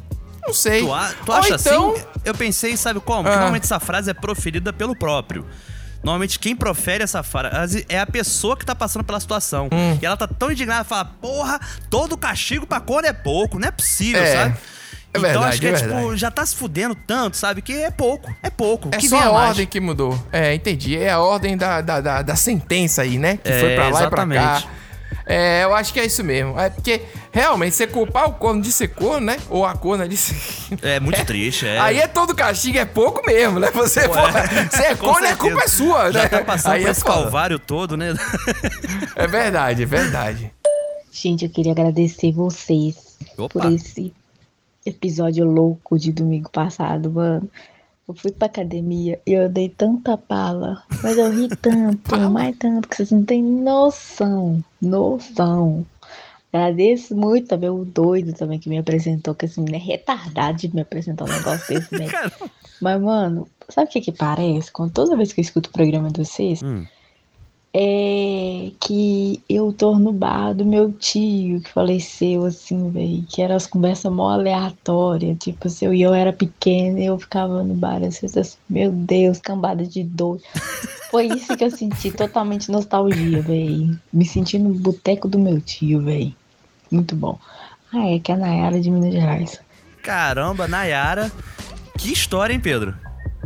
[0.46, 0.80] Não sei.
[0.82, 2.04] Tu, a- tu acha então- assim?
[2.24, 3.24] Eu pensei, sabe como?
[3.24, 3.34] Que Ah.
[3.36, 5.46] normalmente essa frase é proferida pelo próprio.
[6.02, 9.68] Normalmente quem profere essa frase é a pessoa que tá passando pela situação.
[9.72, 9.98] Hum.
[10.02, 13.70] E ela tá tão indignada, fala, porra, todo castigo pra cor é pouco, não é
[13.70, 14.36] possível, É.
[14.36, 14.54] sabe?
[15.14, 17.60] É então verdade, acho que é, é tipo, já tá se fudendo tanto, sabe?
[17.62, 18.88] Que é pouco, é pouco.
[18.92, 19.48] É que só a mais.
[19.50, 20.18] ordem que mudou.
[20.32, 20.96] É, entendi.
[20.96, 23.36] É a ordem da, da, da, da sentença aí, né?
[23.36, 24.62] Que foi pra lá e pra cá.
[25.24, 26.58] É, eu acho que é isso mesmo.
[26.58, 29.36] É porque, realmente, você culpar o corno de ser corno, né?
[29.48, 30.36] Ou a corna de ser...
[30.82, 31.78] É muito triste, é.
[31.78, 33.70] Aí é todo castigo, é pouco mesmo, né?
[33.72, 34.68] Você, Pô, é.
[34.68, 36.12] você é corno, a culpa é sua, né?
[36.12, 37.14] Já tá passando Aí por é esse foda.
[37.14, 38.14] calvário todo, né?
[39.16, 40.52] É verdade, é verdade.
[41.10, 43.48] Gente, eu queria agradecer vocês Opa.
[43.60, 44.12] por esse
[44.84, 47.48] episódio louco de domingo passado, mano.
[48.08, 52.88] Eu fui pra academia e eu dei tanta pala, mas eu ri tanto, mais tanto,
[52.88, 55.86] que vocês não têm noção, noção.
[56.52, 60.74] Agradeço muito também o doido também que me apresentou, que esse menino é retardado de
[60.74, 62.06] me apresentar um negócio desse, né?
[62.78, 64.70] Mas, mano, sabe o que que parece?
[64.70, 66.60] Quando toda vez que eu escuto o programa de vocês,
[67.74, 73.24] é que eu tô no bar do meu tio que faleceu, assim, velho.
[73.28, 75.38] Que eram as conversas mó aleatórias.
[75.38, 79.38] Tipo, assim, eu, eu era pequena e eu ficava no bar, assim, assim, meu Deus,
[79.38, 80.38] cambada de dor.
[81.12, 84.00] Foi isso que eu senti, totalmente nostalgia, velho.
[84.10, 86.34] Me senti no boteco do meu tio, velho.
[86.90, 87.38] Muito bom.
[87.92, 89.60] Ah, é que é a Nayara de Minas Gerais.
[90.02, 91.30] Caramba, Nayara.
[91.98, 92.94] Que história, hein, Pedro?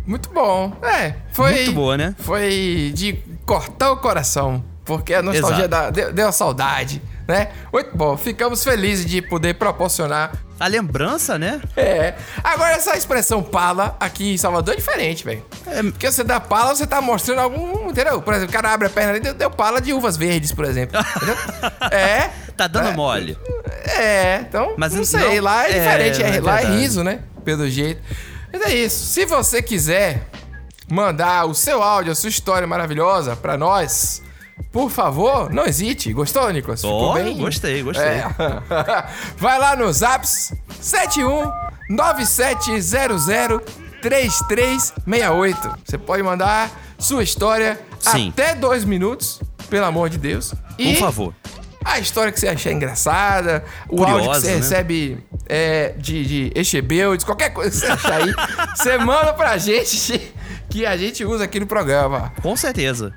[0.07, 0.73] Muito bom.
[0.81, 1.55] É, foi.
[1.55, 2.15] Muito boa, né?
[2.21, 4.63] Foi de cortar o coração.
[4.85, 7.49] Porque a nostalgia da, deu, deu a saudade, né?
[7.73, 8.17] Muito bom.
[8.17, 10.33] Ficamos felizes de poder proporcionar.
[10.59, 11.61] A lembrança, né?
[11.77, 12.15] É.
[12.43, 15.45] Agora, essa expressão pala aqui em Salvador é diferente, velho.
[15.93, 17.91] Porque você dá pala, você tá mostrando algum.
[17.91, 18.23] Entendeu?
[18.23, 20.65] Por exemplo, o cara abre a perna ali deu, deu pala de uvas verdes, por
[20.65, 20.99] exemplo.
[20.99, 21.37] Entendeu?
[21.93, 22.31] é.
[22.57, 22.93] Tá dando É.
[22.95, 23.39] mole.
[23.99, 27.05] É, então, Mas não não- sei, lá é, é, diferente, é, é lá é riso,
[27.05, 27.21] né?
[27.45, 28.01] Pelo jeito.
[28.51, 29.13] Mas é isso.
[29.13, 30.27] Se você quiser
[30.91, 34.23] mandar o seu áudio, a sua história maravilhosa pra nós,
[34.77, 36.13] por favor, não hesite.
[36.13, 36.83] Gostou, Nicolas?
[36.83, 37.35] Ficou Ó, bem?
[37.39, 38.05] gostei, gostei.
[38.07, 38.27] É.
[39.39, 41.51] Vai lá no Zaps 71
[41.89, 43.63] 9700
[44.03, 45.79] 3368.
[45.83, 48.29] Você pode mandar sua história Sim.
[48.29, 50.53] até dois minutos, pelo amor de Deus.
[50.77, 51.35] Por favor.
[51.83, 54.57] A história que você achar engraçada, o Curiosa, áudio que você né?
[54.57, 58.35] recebe é, de, de Echebeldes, qualquer coisa que você achar aí,
[58.77, 60.35] você manda pra gente
[60.69, 62.31] que a gente usa aqui no programa.
[62.43, 63.15] Com certeza.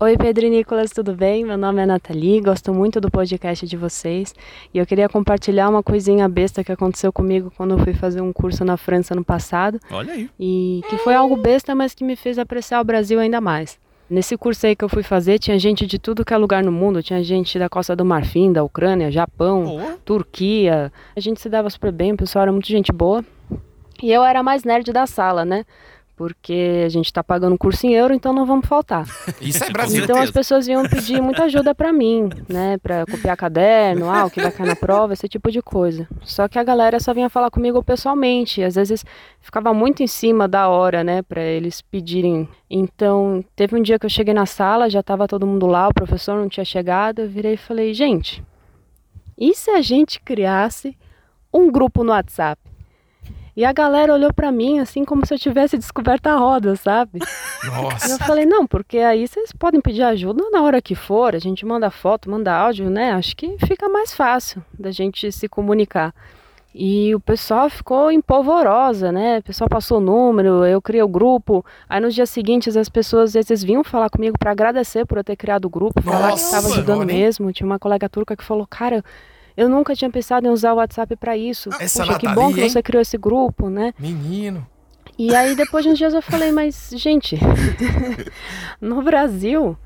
[0.00, 1.44] Oi, Pedro e Nicolas, tudo bem?
[1.44, 4.34] Meu nome é Nathalie, gosto muito do podcast de vocês
[4.74, 8.32] e eu queria compartilhar uma coisinha besta que aconteceu comigo quando eu fui fazer um
[8.32, 10.28] curso na França no passado Olha aí.
[10.38, 13.78] e que foi algo besta, mas que me fez apreciar o Brasil ainda mais.
[14.10, 16.72] Nesse curso aí que eu fui fazer, tinha gente de tudo que é lugar no
[16.72, 20.92] mundo, tinha gente da Costa do Marfim, da Ucrânia, Japão, Turquia.
[21.16, 23.24] A gente se dava super bem, o pessoal era muito gente boa.
[24.02, 25.64] E eu era mais nerd da sala, né?
[26.16, 29.04] Porque a gente tá pagando curso em euro, então não vamos faltar.
[29.42, 30.04] Isso é Brasil.
[30.04, 34.30] Então as pessoas vinham pedir muita ajuda pra mim, né, Pra copiar caderno, ah, o
[34.30, 36.06] que vai cair na prova, esse tipo de coisa.
[36.22, 39.04] Só que a galera só vinha falar comigo pessoalmente, às vezes
[39.40, 42.48] ficava muito em cima da hora, né, Pra eles pedirem.
[42.70, 45.94] Então, teve um dia que eu cheguei na sala, já tava todo mundo lá, o
[45.94, 48.42] professor não tinha chegado, eu virei e falei: "Gente,
[49.36, 50.96] e se a gente criasse
[51.52, 52.60] um grupo no WhatsApp?"
[53.56, 57.20] E a galera olhou pra mim assim como se eu tivesse descoberto a roda, sabe?
[57.64, 58.18] E eu Nossa.
[58.18, 61.90] falei, não, porque aí vocês podem pedir ajuda na hora que for, a gente manda
[61.90, 63.12] foto, manda áudio, né?
[63.12, 66.14] Acho que fica mais fácil da gente se comunicar.
[66.74, 69.38] E o pessoal ficou empolvorosa, né?
[69.38, 71.64] O pessoal passou o número, eu criei o grupo.
[71.88, 75.24] Aí nos dias seguintes as pessoas às vezes vinham falar comigo para agradecer por eu
[75.24, 77.52] ter criado o grupo, falar que Nossa, estava ajudando mesmo.
[77.52, 79.04] Tinha uma colega turca que falou, cara,
[79.56, 81.70] eu nunca tinha pensado em usar o WhatsApp para isso.
[81.78, 82.68] Essa Poxa, que bom que hein?
[82.68, 83.94] você criou esse grupo, né?
[83.98, 84.66] Menino.
[85.18, 87.38] E aí depois de uns dias eu falei, mas gente,
[88.80, 89.76] no Brasil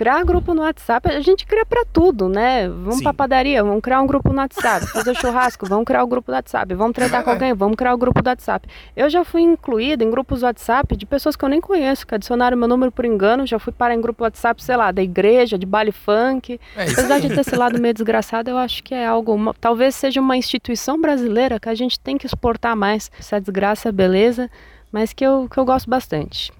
[0.00, 2.66] Criar grupo no WhatsApp, a gente cria pra tudo, né?
[2.70, 3.02] Vamos Sim.
[3.02, 4.86] pra padaria, vamos criar um grupo no WhatsApp.
[4.88, 6.72] Fazer churrasco, vamos criar o grupo do WhatsApp.
[6.74, 8.66] Vamos tratar com alguém, vamos criar o grupo do WhatsApp.
[8.96, 12.14] Eu já fui incluída em grupos do WhatsApp de pessoas que eu nem conheço, que
[12.14, 13.46] adicionaram meu número por engano.
[13.46, 16.58] Já fui parar em grupo WhatsApp, sei lá, da igreja, de baile funk.
[16.74, 19.34] É Apesar de ter esse lado meio desgraçado, eu acho que é algo.
[19.34, 23.10] uma- talvez seja uma instituição brasileira que a gente tem que exportar mais.
[23.18, 24.50] Essa desgraça, beleza,
[24.90, 26.50] mas que eu, que eu gosto bastante.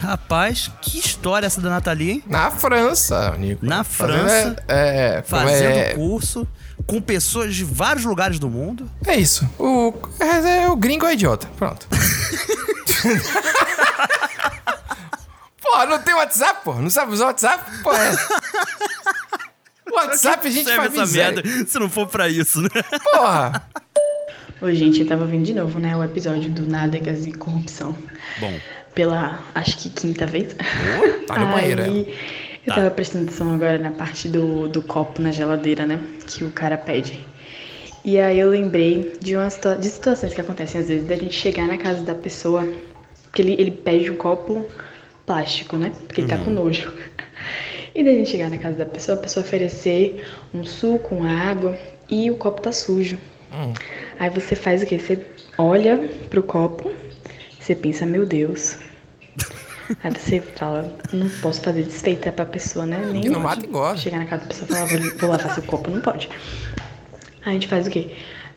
[0.00, 2.22] Rapaz, que história essa da Nathalie, hein?
[2.26, 3.66] Na França, Nico.
[3.66, 6.46] Na Fazendo, França, É, é, fazendo é, curso
[6.86, 8.88] com pessoas de vários lugares do mundo.
[9.04, 9.48] é isso.
[9.58, 11.48] O, é, é, o gringo é idiota.
[11.56, 11.88] Pronto.
[15.60, 16.74] pô, não tem WhatsApp, pô?
[16.74, 17.64] Não sabe usar WhatsApp?
[17.82, 18.16] Pô, é.
[19.92, 21.42] WhatsApp a gente faz essa miséria.
[21.42, 22.68] merda se não for pra isso, né?
[23.02, 23.68] Porra!
[24.60, 27.96] Oi, gente, eu tava vendo de novo, né, o episódio do Nádegas e Corrupção.
[28.40, 28.52] Bom.
[28.98, 30.56] Pela, acho que quinta vez.
[31.28, 32.12] tá no banheiro, Aí,
[32.66, 36.50] eu tava prestando atenção agora na parte do, do copo na geladeira, né, que o
[36.50, 37.24] cara pede.
[38.04, 41.68] E aí eu lembrei de, uma de situações que acontecem às vezes, da gente chegar
[41.68, 42.66] na casa da pessoa,
[43.22, 44.66] porque ele, ele pede um copo
[45.24, 46.92] plástico, né, porque ele tá com nojo.
[47.94, 51.30] E daí a gente chegar na casa da pessoa, a pessoa oferecer um suco, uma
[51.30, 51.78] água
[52.10, 53.16] e o copo tá sujo.
[54.18, 54.98] Aí você faz o quê?
[54.98, 55.24] Você
[55.56, 56.90] olha pro copo,
[57.68, 58.78] você pensa, meu Deus.
[60.02, 62.98] Aí você fala, não posso fazer desfeita pra pessoa, né?
[63.12, 63.98] Nem não mata gosta.
[63.98, 66.30] Chegar na casa da pessoa e falar, vou, vou lavar seu copo, não pode.
[67.44, 68.16] Aí a gente faz o quê?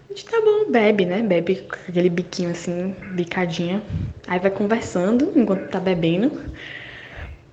[0.09, 1.21] A gente tá bom, bebe, né?
[1.21, 3.83] Bebe com aquele biquinho assim, bicadinha.
[4.27, 6.31] Aí vai conversando enquanto tá bebendo.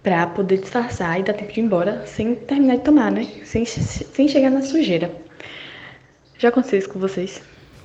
[0.00, 3.26] Pra poder disfarçar e dar tempo de ir embora sem terminar de tomar, né?
[3.44, 5.10] Sem, sem chegar na sujeira.
[6.38, 7.42] Já aconteceu isso com vocês?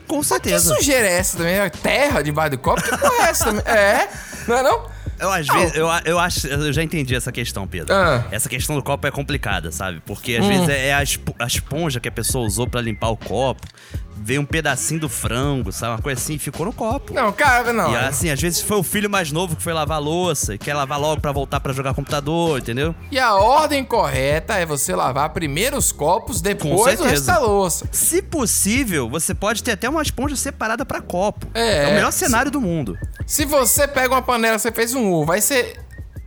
[0.08, 0.76] Com Que certeza.
[0.76, 1.56] sujeira é essa também?
[1.56, 2.82] É Terra debaixo do copo?
[2.82, 3.64] Que porra é essa também?
[3.66, 4.08] É?
[4.48, 4.94] Não é não?
[5.20, 7.94] Eu, às vezes, eu, eu acho, eu já entendi essa questão, Pedro.
[7.96, 8.26] Ah.
[8.32, 10.02] Essa questão do copo é complicada, sabe?
[10.06, 10.50] Porque às Hum.
[10.50, 13.66] vezes é a, espo- a esponja que a pessoa usou pra limpar o copo,
[14.16, 15.94] veio um pedacinho do frango, sabe?
[15.94, 17.14] Uma coisa assim, e ficou no copo.
[17.14, 17.92] Não, cara, não.
[17.92, 20.58] E assim, às vezes foi o filho mais novo que foi lavar a louça e
[20.58, 22.94] quer lavar logo pra voltar pra jogar computador, entendeu?
[23.12, 27.88] E a ordem correta é você lavar primeiro os copos, depois o resto da louça.
[27.92, 31.48] Se possível, você pode ter até uma esponja separada pra copo.
[31.54, 32.98] É, o melhor se- cenário do mundo.
[33.26, 35.76] Se você pega uma panela, você fez um ovo, aí você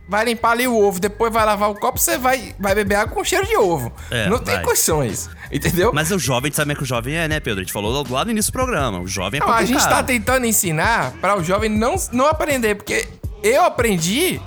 [0.07, 3.13] vai limpar ali o ovo, depois vai lavar o copo, você vai, vai beber água
[3.13, 3.91] com cheiro de ovo.
[4.09, 4.63] É, não tem vai.
[4.63, 5.91] condições, entendeu?
[5.93, 7.59] Mas o jovem, sabe é que o jovem é, né, Pedro?
[7.59, 8.99] A gente falou lá no início do programa.
[8.99, 12.75] O jovem é Não, a gente tá tentando ensinar para o jovem não, não aprender,
[12.75, 13.07] porque
[13.43, 14.41] eu aprendi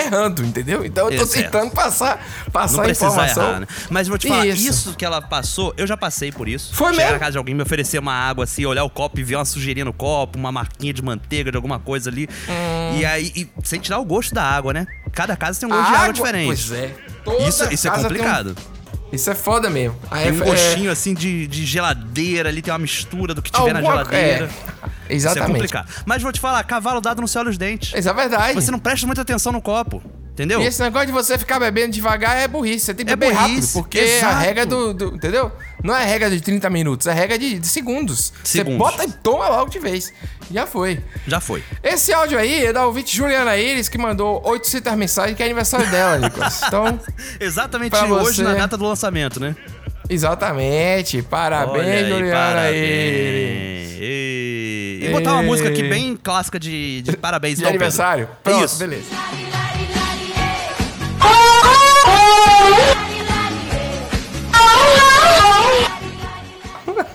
[0.00, 0.84] errando, entendeu?
[0.84, 1.42] Então eu tô Exato.
[1.42, 3.42] tentando passar, passar Não a informação.
[3.50, 3.66] errar, né?
[3.90, 4.68] Mas vou te falar, Isso.
[4.68, 4.94] isso.
[4.96, 6.74] que ela passou, eu já passei por isso.
[6.74, 7.12] Foi Chegar mesmo?
[7.14, 9.44] na casa de alguém, me oferecer uma água assim, olhar o copo e ver uma
[9.44, 12.28] sujeirinha no copo, uma marquinha de manteiga, de alguma coisa ali.
[12.48, 12.98] Hum.
[12.98, 14.86] E aí, e sem tirar o gosto da água, né?
[15.12, 16.46] Cada casa tem um gosto A de água água- diferente.
[16.46, 16.94] pois é.
[17.24, 18.56] Toda Isso, isso é complicado.
[19.12, 19.96] Isso é foda mesmo.
[20.10, 23.50] Aí Tem um é- gostinho assim de, de geladeira ali, tem uma mistura do que
[23.52, 24.46] tiver na Alguma- geladeira.
[25.08, 25.52] é, Isso é exatamente.
[25.52, 25.88] complicado.
[26.04, 27.92] Mas vou te falar, cavalo dado não se olha os dentes.
[27.96, 28.54] Isso é verdade.
[28.54, 30.02] Você não presta muita atenção no copo,
[30.34, 30.60] entendeu?
[30.60, 32.84] E esse negócio de você ficar bebendo devagar é burrice.
[32.86, 34.36] Você tem que É beber rápido, burrice, porque a exato.
[34.40, 35.50] regra do, do- Entendeu?
[35.82, 38.32] Não é regra de 30 minutos, é regra de, de segundos.
[38.42, 38.78] Você Segundos.
[38.78, 40.12] bota e toma logo de vez.
[40.50, 41.00] Já foi.
[41.26, 41.62] Já foi.
[41.82, 45.90] Esse áudio aí é da ouvinte Juliana Iris, que mandou 800 mensagens, que é aniversário
[45.90, 46.62] dela, Nicolas.
[46.66, 46.98] Então,
[47.40, 48.42] Exatamente hoje, você.
[48.42, 49.54] na data do lançamento, né?
[50.08, 51.22] exatamente.
[51.22, 53.90] Parabéns, Olha aí, Juliana parabéns.
[54.00, 57.84] E, e botar uma música aqui bem clássica de, de parabéns, De então, Pedro.
[57.86, 58.28] aniversário?
[58.42, 58.76] Pronto, Isso.
[58.78, 59.04] beleza.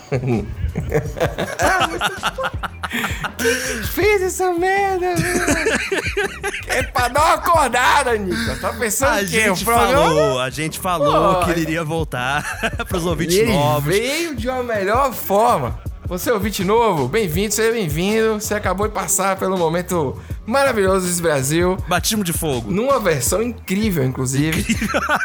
[3.93, 5.79] Fez essa merda, velho.
[6.67, 8.59] É pra dar uma acordada, Nicolas.
[8.59, 9.21] Tá pensando A?
[9.21, 9.91] O gente programa?
[10.03, 12.43] falou, a gente falou Pô, que ele iria voltar
[12.89, 13.83] pros ouvintes ele novos.
[13.93, 15.79] veio de uma melhor forma.
[16.09, 18.33] Você é ouvinte novo, bem-vindo, seja bem-vindo.
[18.41, 21.77] Você acabou de passar pelo momento maravilhoso desse Brasil.
[21.87, 22.71] Batismo de fogo.
[22.71, 24.65] Numa versão incrível, inclusive.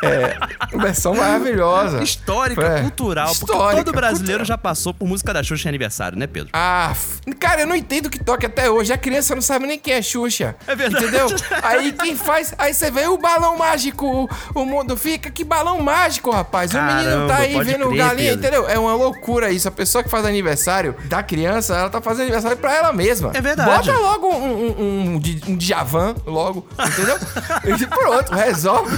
[0.05, 0.37] é,
[0.75, 2.03] uma versão maravilhosa.
[2.03, 4.45] Histórica, É, cultural, porque histórica, todo brasileiro cultural.
[4.45, 6.51] já passou por música da Xuxa em aniversário, né, Pedro?
[6.53, 6.93] Ah,
[7.41, 8.93] cara, eu não entendo o que toca até hoje.
[8.93, 10.55] A criança não sabe nem quem é Xuxa.
[10.67, 11.03] É verdade.
[11.07, 11.29] Entendeu?
[11.63, 12.53] Aí quem faz.
[12.59, 15.31] Aí você vê o balão mágico, o, mundo fica.
[15.31, 16.75] Que balão mágico, rapaz.
[16.75, 18.39] o menino tá Caramba, aí vendo crer, galinha, Pedro.
[18.49, 18.69] entendeu?
[18.69, 19.67] É uma loucura isso.
[19.67, 20.74] A pessoa que faz aniversário
[21.09, 23.31] da criança, ela tá fazendo aniversário pra ela mesma.
[23.35, 23.89] É verdade.
[23.89, 27.17] Bota logo um, um, um, um Djavan, logo, entendeu?
[27.79, 28.97] e pronto, resolve.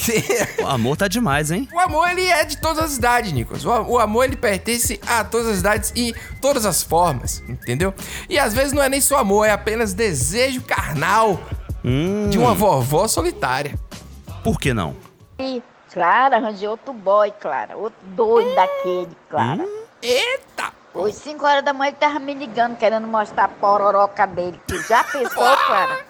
[0.61, 1.67] O amor tá demais, hein?
[1.73, 3.65] O amor, ele é de todas as idades, Nicolas.
[3.65, 7.93] O, amor, ele pertence a todas as idades e todas as formas, entendeu?
[8.29, 11.39] E às vezes não é nem só amor, é apenas desejo carnal
[12.29, 13.73] de uma vovó solitária.
[14.43, 14.95] Por que não?
[15.39, 17.75] E, Clara, arranjei outro boy, Clara.
[17.77, 19.65] Outro doido daquele, Clara.
[20.01, 20.71] Eita!
[20.93, 24.59] Hoje, 5 horas da manhã, ele tava me ligando, querendo mostrar a pororoca dele.
[24.67, 26.08] Tu já pensou, Clara?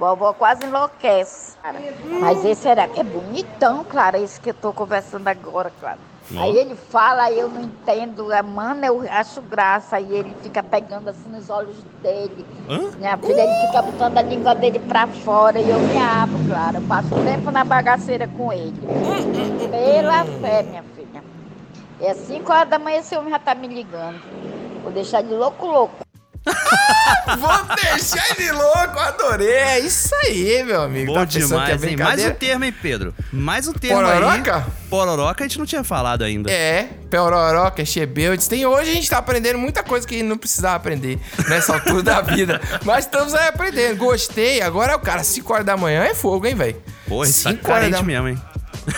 [0.00, 1.58] Vovó quase enlouquece.
[1.60, 1.78] Clara.
[2.20, 5.98] Mas esse era, é bonitão, Clara, esse que eu tô conversando agora, Clara.
[6.34, 6.40] Ó.
[6.40, 8.32] Aí ele fala, aí eu não entendo.
[8.32, 9.96] é, Mano, eu acho graça.
[9.96, 12.46] Aí ele fica pegando assim nos olhos dele.
[12.66, 12.78] Hã?
[12.96, 16.76] Minha filha, ele fica botando a língua dele pra fora e eu me abro, claro.
[16.78, 18.80] Eu passo tempo na bagaceira com ele.
[19.70, 21.22] Pela fé, minha filha.
[22.00, 24.18] É 5 horas da manhã esse homem já tá me ligando.
[24.82, 26.09] Vou deixar de louco, louco.
[27.38, 29.48] Vou deixar ele louco, adorei.
[29.52, 31.12] É isso aí, meu amigo.
[31.12, 31.96] Bom Tá que é demais, hein?
[31.96, 33.14] Mais um termo, hein, Pedro?
[33.32, 34.56] Mais um termo Pororoca?
[34.56, 34.62] aí.
[34.88, 36.50] Pororoca a gente não tinha falado ainda.
[36.50, 38.48] É, Peororoca, Chebeudes.
[38.48, 42.20] Tem hoje a gente tá aprendendo muita coisa que não precisava aprender nessa altura da
[42.20, 42.60] vida.
[42.84, 43.96] Mas estamos aí aprendendo.
[43.98, 44.60] Gostei.
[44.62, 46.82] Agora o cara, 5 horas da manhã é fogo, hein, velho?
[47.06, 48.42] Pô, isso tá Cinco horas da- mesmo, hein?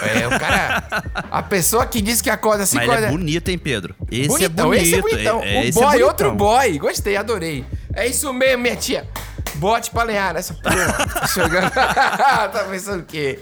[0.01, 0.85] É, o cara.
[1.31, 3.95] A pessoa que diz que acorda 5 Mas ele horas é bonito, hein, Pedro?
[4.11, 4.83] Esse bonitão, é bonito.
[4.83, 5.43] esse é bonitão.
[5.43, 6.09] É- é- o é boy, bonitão.
[6.09, 6.79] outro boy.
[6.79, 7.65] Gostei, adorei.
[7.95, 9.07] É isso mesmo, minha tia.
[9.57, 10.77] Bote pra lenhar nessa porra.
[11.73, 13.39] Tá tá pensando o quê?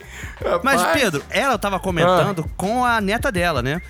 [0.63, 1.03] Mas, Rapaz.
[1.03, 3.81] Pedro, ela tava comentando com a neta dela, né?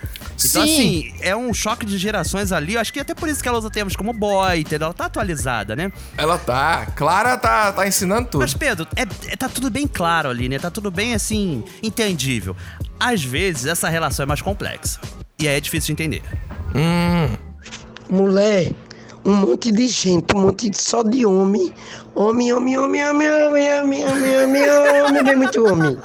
[0.44, 0.66] Então.
[0.66, 1.10] Sim.
[1.10, 2.74] assim, é um choque de gerações ali.
[2.74, 4.86] Eu acho que até por isso que ela usa termos como boy, entendeu?
[4.86, 5.92] Ela tá atualizada, né?
[6.16, 6.86] Ela tá.
[6.96, 8.40] Clara tá, tá ensinando tudo.
[8.40, 10.58] Mas, Pedro, é, é- tá tudo bem claro ali, né?
[10.58, 12.56] Tá tudo bem, assim, entendível.
[12.98, 15.00] Às vezes, essa relação é mais complexa.
[15.38, 16.22] E aí é difícil de entender.
[16.74, 17.36] Hum.
[18.08, 18.72] Mulher,
[19.24, 21.72] um monte de gente, um monte de, só de homem.
[22.14, 25.96] Homem, homem, homem, homem, homem, homem, homem, homem, homem, bem muito homem.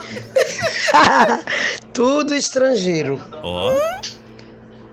[1.93, 3.19] Tudo estrangeiro.
[3.41, 3.73] Ó.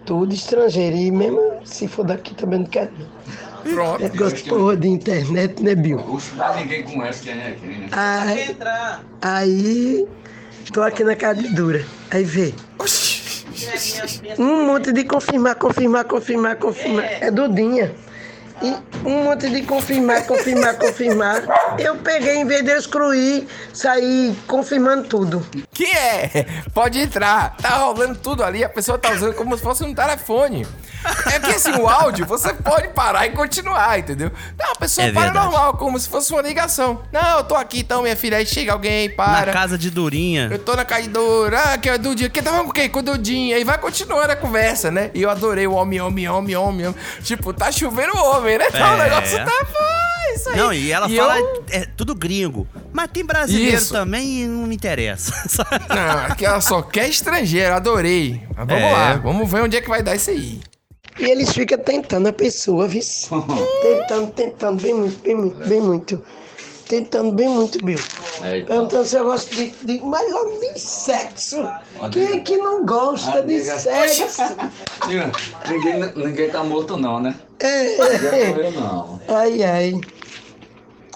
[0.05, 0.97] Tudo estrangeiro.
[0.97, 2.91] E mesmo se for daqui também não quero.
[2.99, 3.73] não.
[3.73, 4.03] Pronto.
[4.03, 6.01] Negócio porra de internet, né, Bill?
[6.57, 7.89] Ninguém conhece quem é quem, né?
[7.93, 8.57] Aí,
[9.21, 10.09] aí,
[10.73, 11.85] tô aqui na casa de dura.
[12.11, 12.53] Aí vê.
[14.39, 17.05] Um monte de confirmar, confirmar, confirmar, confirmar.
[17.05, 17.95] É Dudinha.
[18.63, 18.77] E
[19.09, 21.43] um monte de confirmar, confirmar, confirmar.
[21.79, 25.45] Eu peguei, em vez de eu excluir, saí confirmando tudo.
[25.73, 26.47] Que é?
[26.73, 27.57] Pode entrar.
[27.57, 30.67] Tá rolando tudo ali, a pessoa tá usando como se fosse um telefone.
[31.33, 34.31] É que assim, o áudio você pode parar e continuar, entendeu?
[34.57, 35.47] Não, a pessoa É para verdade.
[35.47, 37.03] normal, como se fosse uma ligação.
[37.11, 38.37] Não, eu tô aqui então, minha filha.
[38.37, 39.47] Aí chega alguém, para.
[39.47, 40.49] Na casa de Durinha.
[40.53, 42.89] Eu tô na casa de Dura, ah, que é Dudinha, que tava com quem?
[42.89, 43.57] Com o Dudinha.
[43.57, 45.11] Aí vai continuando a conversa, né?
[45.13, 47.01] E eu adorei o homem, homem, homem, homem, homem.
[47.25, 48.67] Tipo, tá chovendo homem, né?
[48.69, 49.05] Então o É.
[49.09, 50.57] negócio tá bom, isso aí.
[50.57, 52.67] Não, e ela E fala, eu- é tudo gringo.
[52.93, 53.93] Mas tem brasileiro Isso.
[53.93, 55.33] também e não me interessa.
[55.89, 58.43] Não, que ela só quer estrangeiro, adorei.
[58.57, 58.93] Mas vamos É.
[58.93, 60.61] lá, vamos ver onde é que vai dar isso aí.
[61.19, 63.03] E eles ficam tentando a pessoa, viu?
[63.83, 66.23] tentando, tentando, bem muito, bem muito, bem muito.
[66.93, 67.99] Tentando bem muito, Bill.
[68.67, 71.67] Perguntando se eu gosto de, de mais ou menos sexo.
[72.11, 74.43] Quem é que não gosta de sexo?
[75.71, 77.35] Ninguém, ninguém tá morto não, né?
[77.61, 78.71] É.
[78.73, 79.19] Não.
[79.27, 80.01] Ai, ai.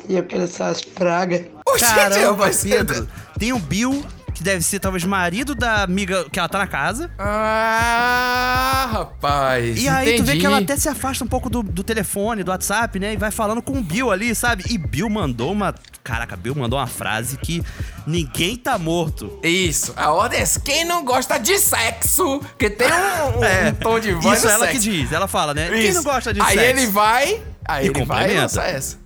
[0.08, 1.42] E eu quero essas pragas.
[1.78, 3.06] Caramba, Pedro.
[3.38, 4.02] Tem o Bill
[4.36, 7.10] que deve ser talvez marido da amiga que ela tá na casa.
[7.18, 9.82] Ah, rapaz.
[9.82, 10.40] E aí tu vê entendi.
[10.40, 13.14] que ela até se afasta um pouco do, do telefone, do WhatsApp, né?
[13.14, 14.62] E vai falando com o Bill ali, sabe?
[14.68, 15.74] E Bill mandou uma.
[16.04, 17.62] Caraca, Bill mandou uma frase que
[18.06, 19.40] ninguém tá morto.
[19.42, 23.74] Isso, a ordem é quem não gosta de sexo, que tem um, um- É, um
[23.74, 24.80] tom de voz Isso no ela sexo.
[24.82, 25.70] que diz, ela fala, né?
[25.70, 25.94] Quem Isso.
[25.94, 26.60] não gosta de aí sexo?
[26.78, 28.40] ele vai, aí E ele vai e complementa.
[28.42, 28.98] lança essa.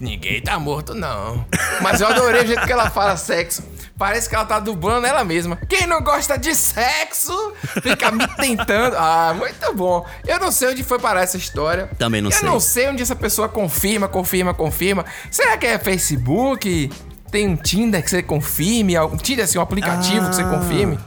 [0.00, 1.44] Ninguém tá morto, não.
[1.82, 3.64] Mas eu adorei o jeito que ela fala sexo.
[3.98, 5.56] Parece que ela tá dublando ela mesma.
[5.68, 8.94] Quem não gosta de sexo fica me tentando.
[8.96, 10.06] Ah, muito bom.
[10.24, 11.90] Eu não sei onde foi parar essa história.
[11.98, 12.48] Também não eu sei.
[12.48, 15.04] não sei onde essa pessoa confirma, confirma, confirma.
[15.32, 16.90] Será que é Facebook?
[17.30, 18.96] Tem um Tinder que você confirme?
[19.00, 20.48] Um Tinder, assim, um aplicativo que você Ah.
[20.48, 20.98] confirme?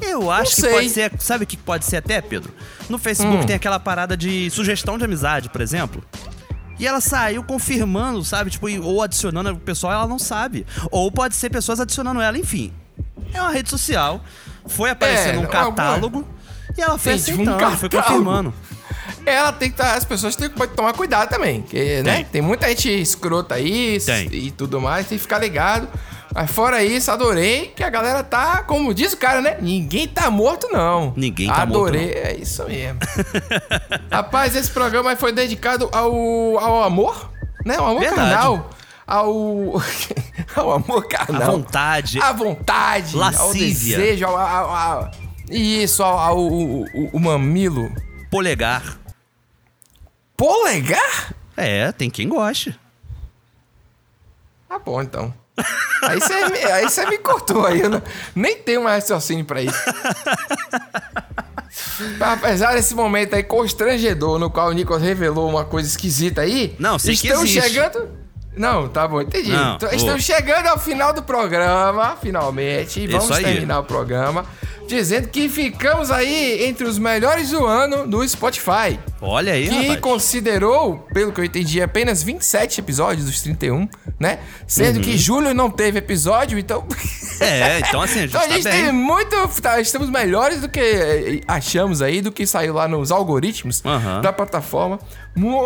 [0.00, 1.12] Eu acho que pode ser.
[1.18, 2.52] Sabe o que pode ser até, Pedro?
[2.88, 3.46] No Facebook Hum.
[3.46, 6.02] tem aquela parada de sugestão de amizade, por exemplo.
[6.78, 8.50] E ela saiu confirmando, sabe?
[8.50, 10.66] Tipo, ou adicionando o pessoal, ela não sabe.
[10.90, 12.72] Ou pode ser pessoas adicionando ela, enfim.
[13.32, 14.22] É uma rede social.
[14.66, 16.28] Foi aparecer É, num alguma- catálogo.
[16.76, 18.24] E ela foi Gente, um aceitando, foi catálogo.
[18.24, 18.54] confirmando.
[19.24, 22.24] Ela tem que tá, as pessoas têm que tomar cuidado também, que, né?
[22.30, 24.28] Tem muita gente escrota aí Tem.
[24.32, 25.88] e tudo mais, tem que ficar ligado.
[26.38, 29.56] Mas fora isso, adorei que a galera tá, como diz o cara, né?
[29.58, 31.14] Ninguém tá morto, não.
[31.16, 33.00] Ninguém tá adorei, morto, é isso mesmo.
[34.12, 36.12] Rapaz, esse programa foi dedicado ao,
[36.58, 37.32] ao amor,
[37.64, 37.76] né?
[37.76, 38.20] Ao amor Verdade.
[38.32, 38.70] carnal.
[39.06, 39.32] Ao,
[40.54, 41.42] ao amor carnal.
[41.42, 42.20] À vontade.
[42.20, 43.14] À vontade.
[43.14, 43.96] Ao Lascívia.
[43.96, 45.10] desejo, ao, ao- ao-
[45.50, 47.90] isso, ao, ao- o- o- o mamilo.
[48.30, 48.98] Polegar.
[50.36, 51.32] Polegar?
[51.56, 52.78] É, tem quem goste.
[54.68, 55.32] Tá bom, então.
[56.02, 58.02] Aí você me, aí você me cortou aí, eu não-
[58.34, 59.78] nem tenho mais raciocínio pra isso.
[62.20, 66.74] Apesar desse momento aí constrangedor no qual o Nicolas revelou uma coisa esquisita aí.
[66.78, 67.70] Não, sei que estamos existe.
[67.70, 68.08] chegando.
[68.56, 69.50] Não, tá bom, entendi.
[69.52, 73.00] Não, Então, estamos chegando ao final do programa, finalmente.
[73.00, 74.46] E vamos terminar o programa
[74.88, 78.98] dizendo que ficamos aí entre os melhores do ano do Spotify.
[79.20, 80.00] Olha aí, Que rapaz.
[80.00, 83.86] considerou, pelo que eu entendi, apenas 27 episódios dos 31,
[84.18, 84.38] né?
[84.66, 85.02] Sendo Uhum.
[85.02, 86.86] que julho não teve episódio, então.
[87.40, 89.36] É, então assim, a gente então a tá gente tem muito.
[89.60, 94.22] tá, estamos melhores do que eh, achamos aí, do que saiu lá nos algoritmos Aham.
[94.22, 94.98] da plataforma.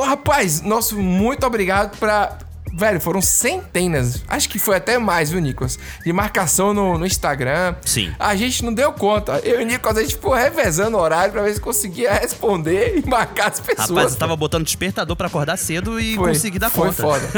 [0.04, 2.38] Rapaz, nosso muito obrigado pra.
[2.72, 5.78] Velho, foram centenas, acho que foi até mais, viu, Nicolas?
[6.04, 7.74] De marcação no, no Instagram.
[7.84, 8.12] Sim.
[8.18, 9.40] A gente não deu conta.
[9.44, 12.98] Eu e o Nicolas, a gente ficou revezando o horário pra ver se conseguia responder
[13.04, 13.88] e marcar as pessoas.
[13.90, 17.02] Rapaz, eu tava botando despertador pra acordar cedo e Foi, consegui dar foi conta.
[17.02, 17.28] foda.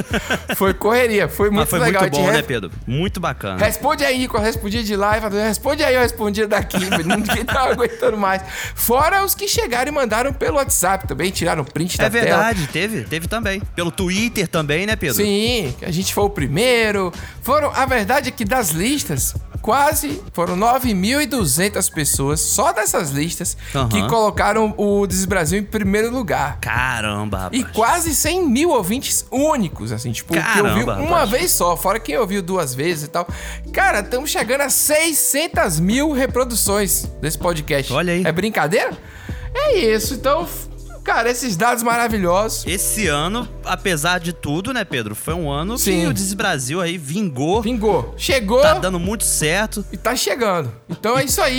[0.57, 2.03] Foi correria, foi muito Mas foi legal.
[2.03, 2.71] muito bom, re- né, Pedro?
[2.87, 3.65] Muito bacana.
[3.65, 4.37] Responde aí, Nico.
[4.37, 6.79] Eu respondi de lá e falei, responde aí, eu respondi daqui.
[6.79, 8.43] Ninguém tava aguentando mais.
[8.75, 12.25] Fora os que chegaram e mandaram pelo WhatsApp também, tiraram print da É tela.
[12.25, 13.61] verdade, teve, teve também.
[13.75, 15.17] Pelo Twitter também, né, Pedro?
[15.17, 15.22] Sim,
[15.83, 17.13] a gente foi o primeiro.
[17.43, 23.89] Foram, a verdade é que das listas, quase foram 9.200 pessoas, só dessas listas, Aham.
[23.89, 26.59] que colocaram o Desis Brasil em primeiro lugar.
[26.61, 27.61] Caramba, rapaz.
[27.61, 31.31] E quase 100 mil ouvintes únicos, assim, tipo, que Caramba, ouviu uma rapaz.
[31.31, 33.27] vez só, fora quem ouviu duas vezes e tal.
[33.73, 37.93] Cara, estamos chegando a 600 mil reproduções desse podcast.
[37.93, 38.23] Olha aí.
[38.25, 38.93] É brincadeira?
[39.55, 40.49] É isso, então,
[41.05, 42.65] cara, esses dados maravilhosos.
[42.67, 45.15] Esse ano, apesar de tudo, né, Pedro?
[45.15, 46.01] Foi um ano Sim.
[46.03, 47.61] que o Desis Brasil aí vingou.
[47.63, 48.15] Vingou.
[48.17, 48.61] Chegou.
[48.63, 49.85] Tá dando muito certo.
[49.93, 50.73] E tá chegando.
[50.89, 51.59] Então é isso aí.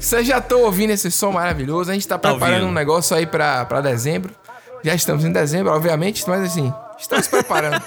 [0.00, 1.90] Vocês- já estão ouvindo esse som maravilhoso.
[1.90, 2.70] A gente tá, Tá preparando ouvindo.
[2.70, 4.34] um negócio aí pra, pra dezembro.
[4.84, 7.80] Já estamos em dezembro, obviamente, mas assim, estamos preparando.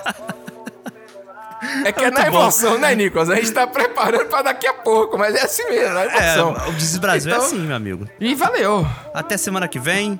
[1.83, 2.41] É que é na Muito bom.
[2.43, 3.29] emoção, né, Nicolas?
[3.29, 6.69] A gente tá preparando pra daqui a pouco, mas é assim mesmo, na É, emoção.
[6.69, 8.07] o Desis Brasil Então- é assim, meu amigo.
[8.19, 8.87] E valeu.
[9.13, 10.19] Até semana que vem.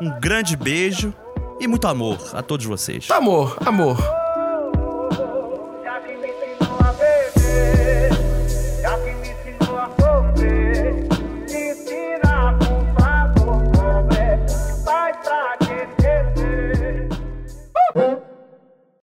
[0.00, 1.14] Um grande beijo
[1.60, 3.10] e muito amor a todos vocês.
[3.10, 4.21] Amor, amor.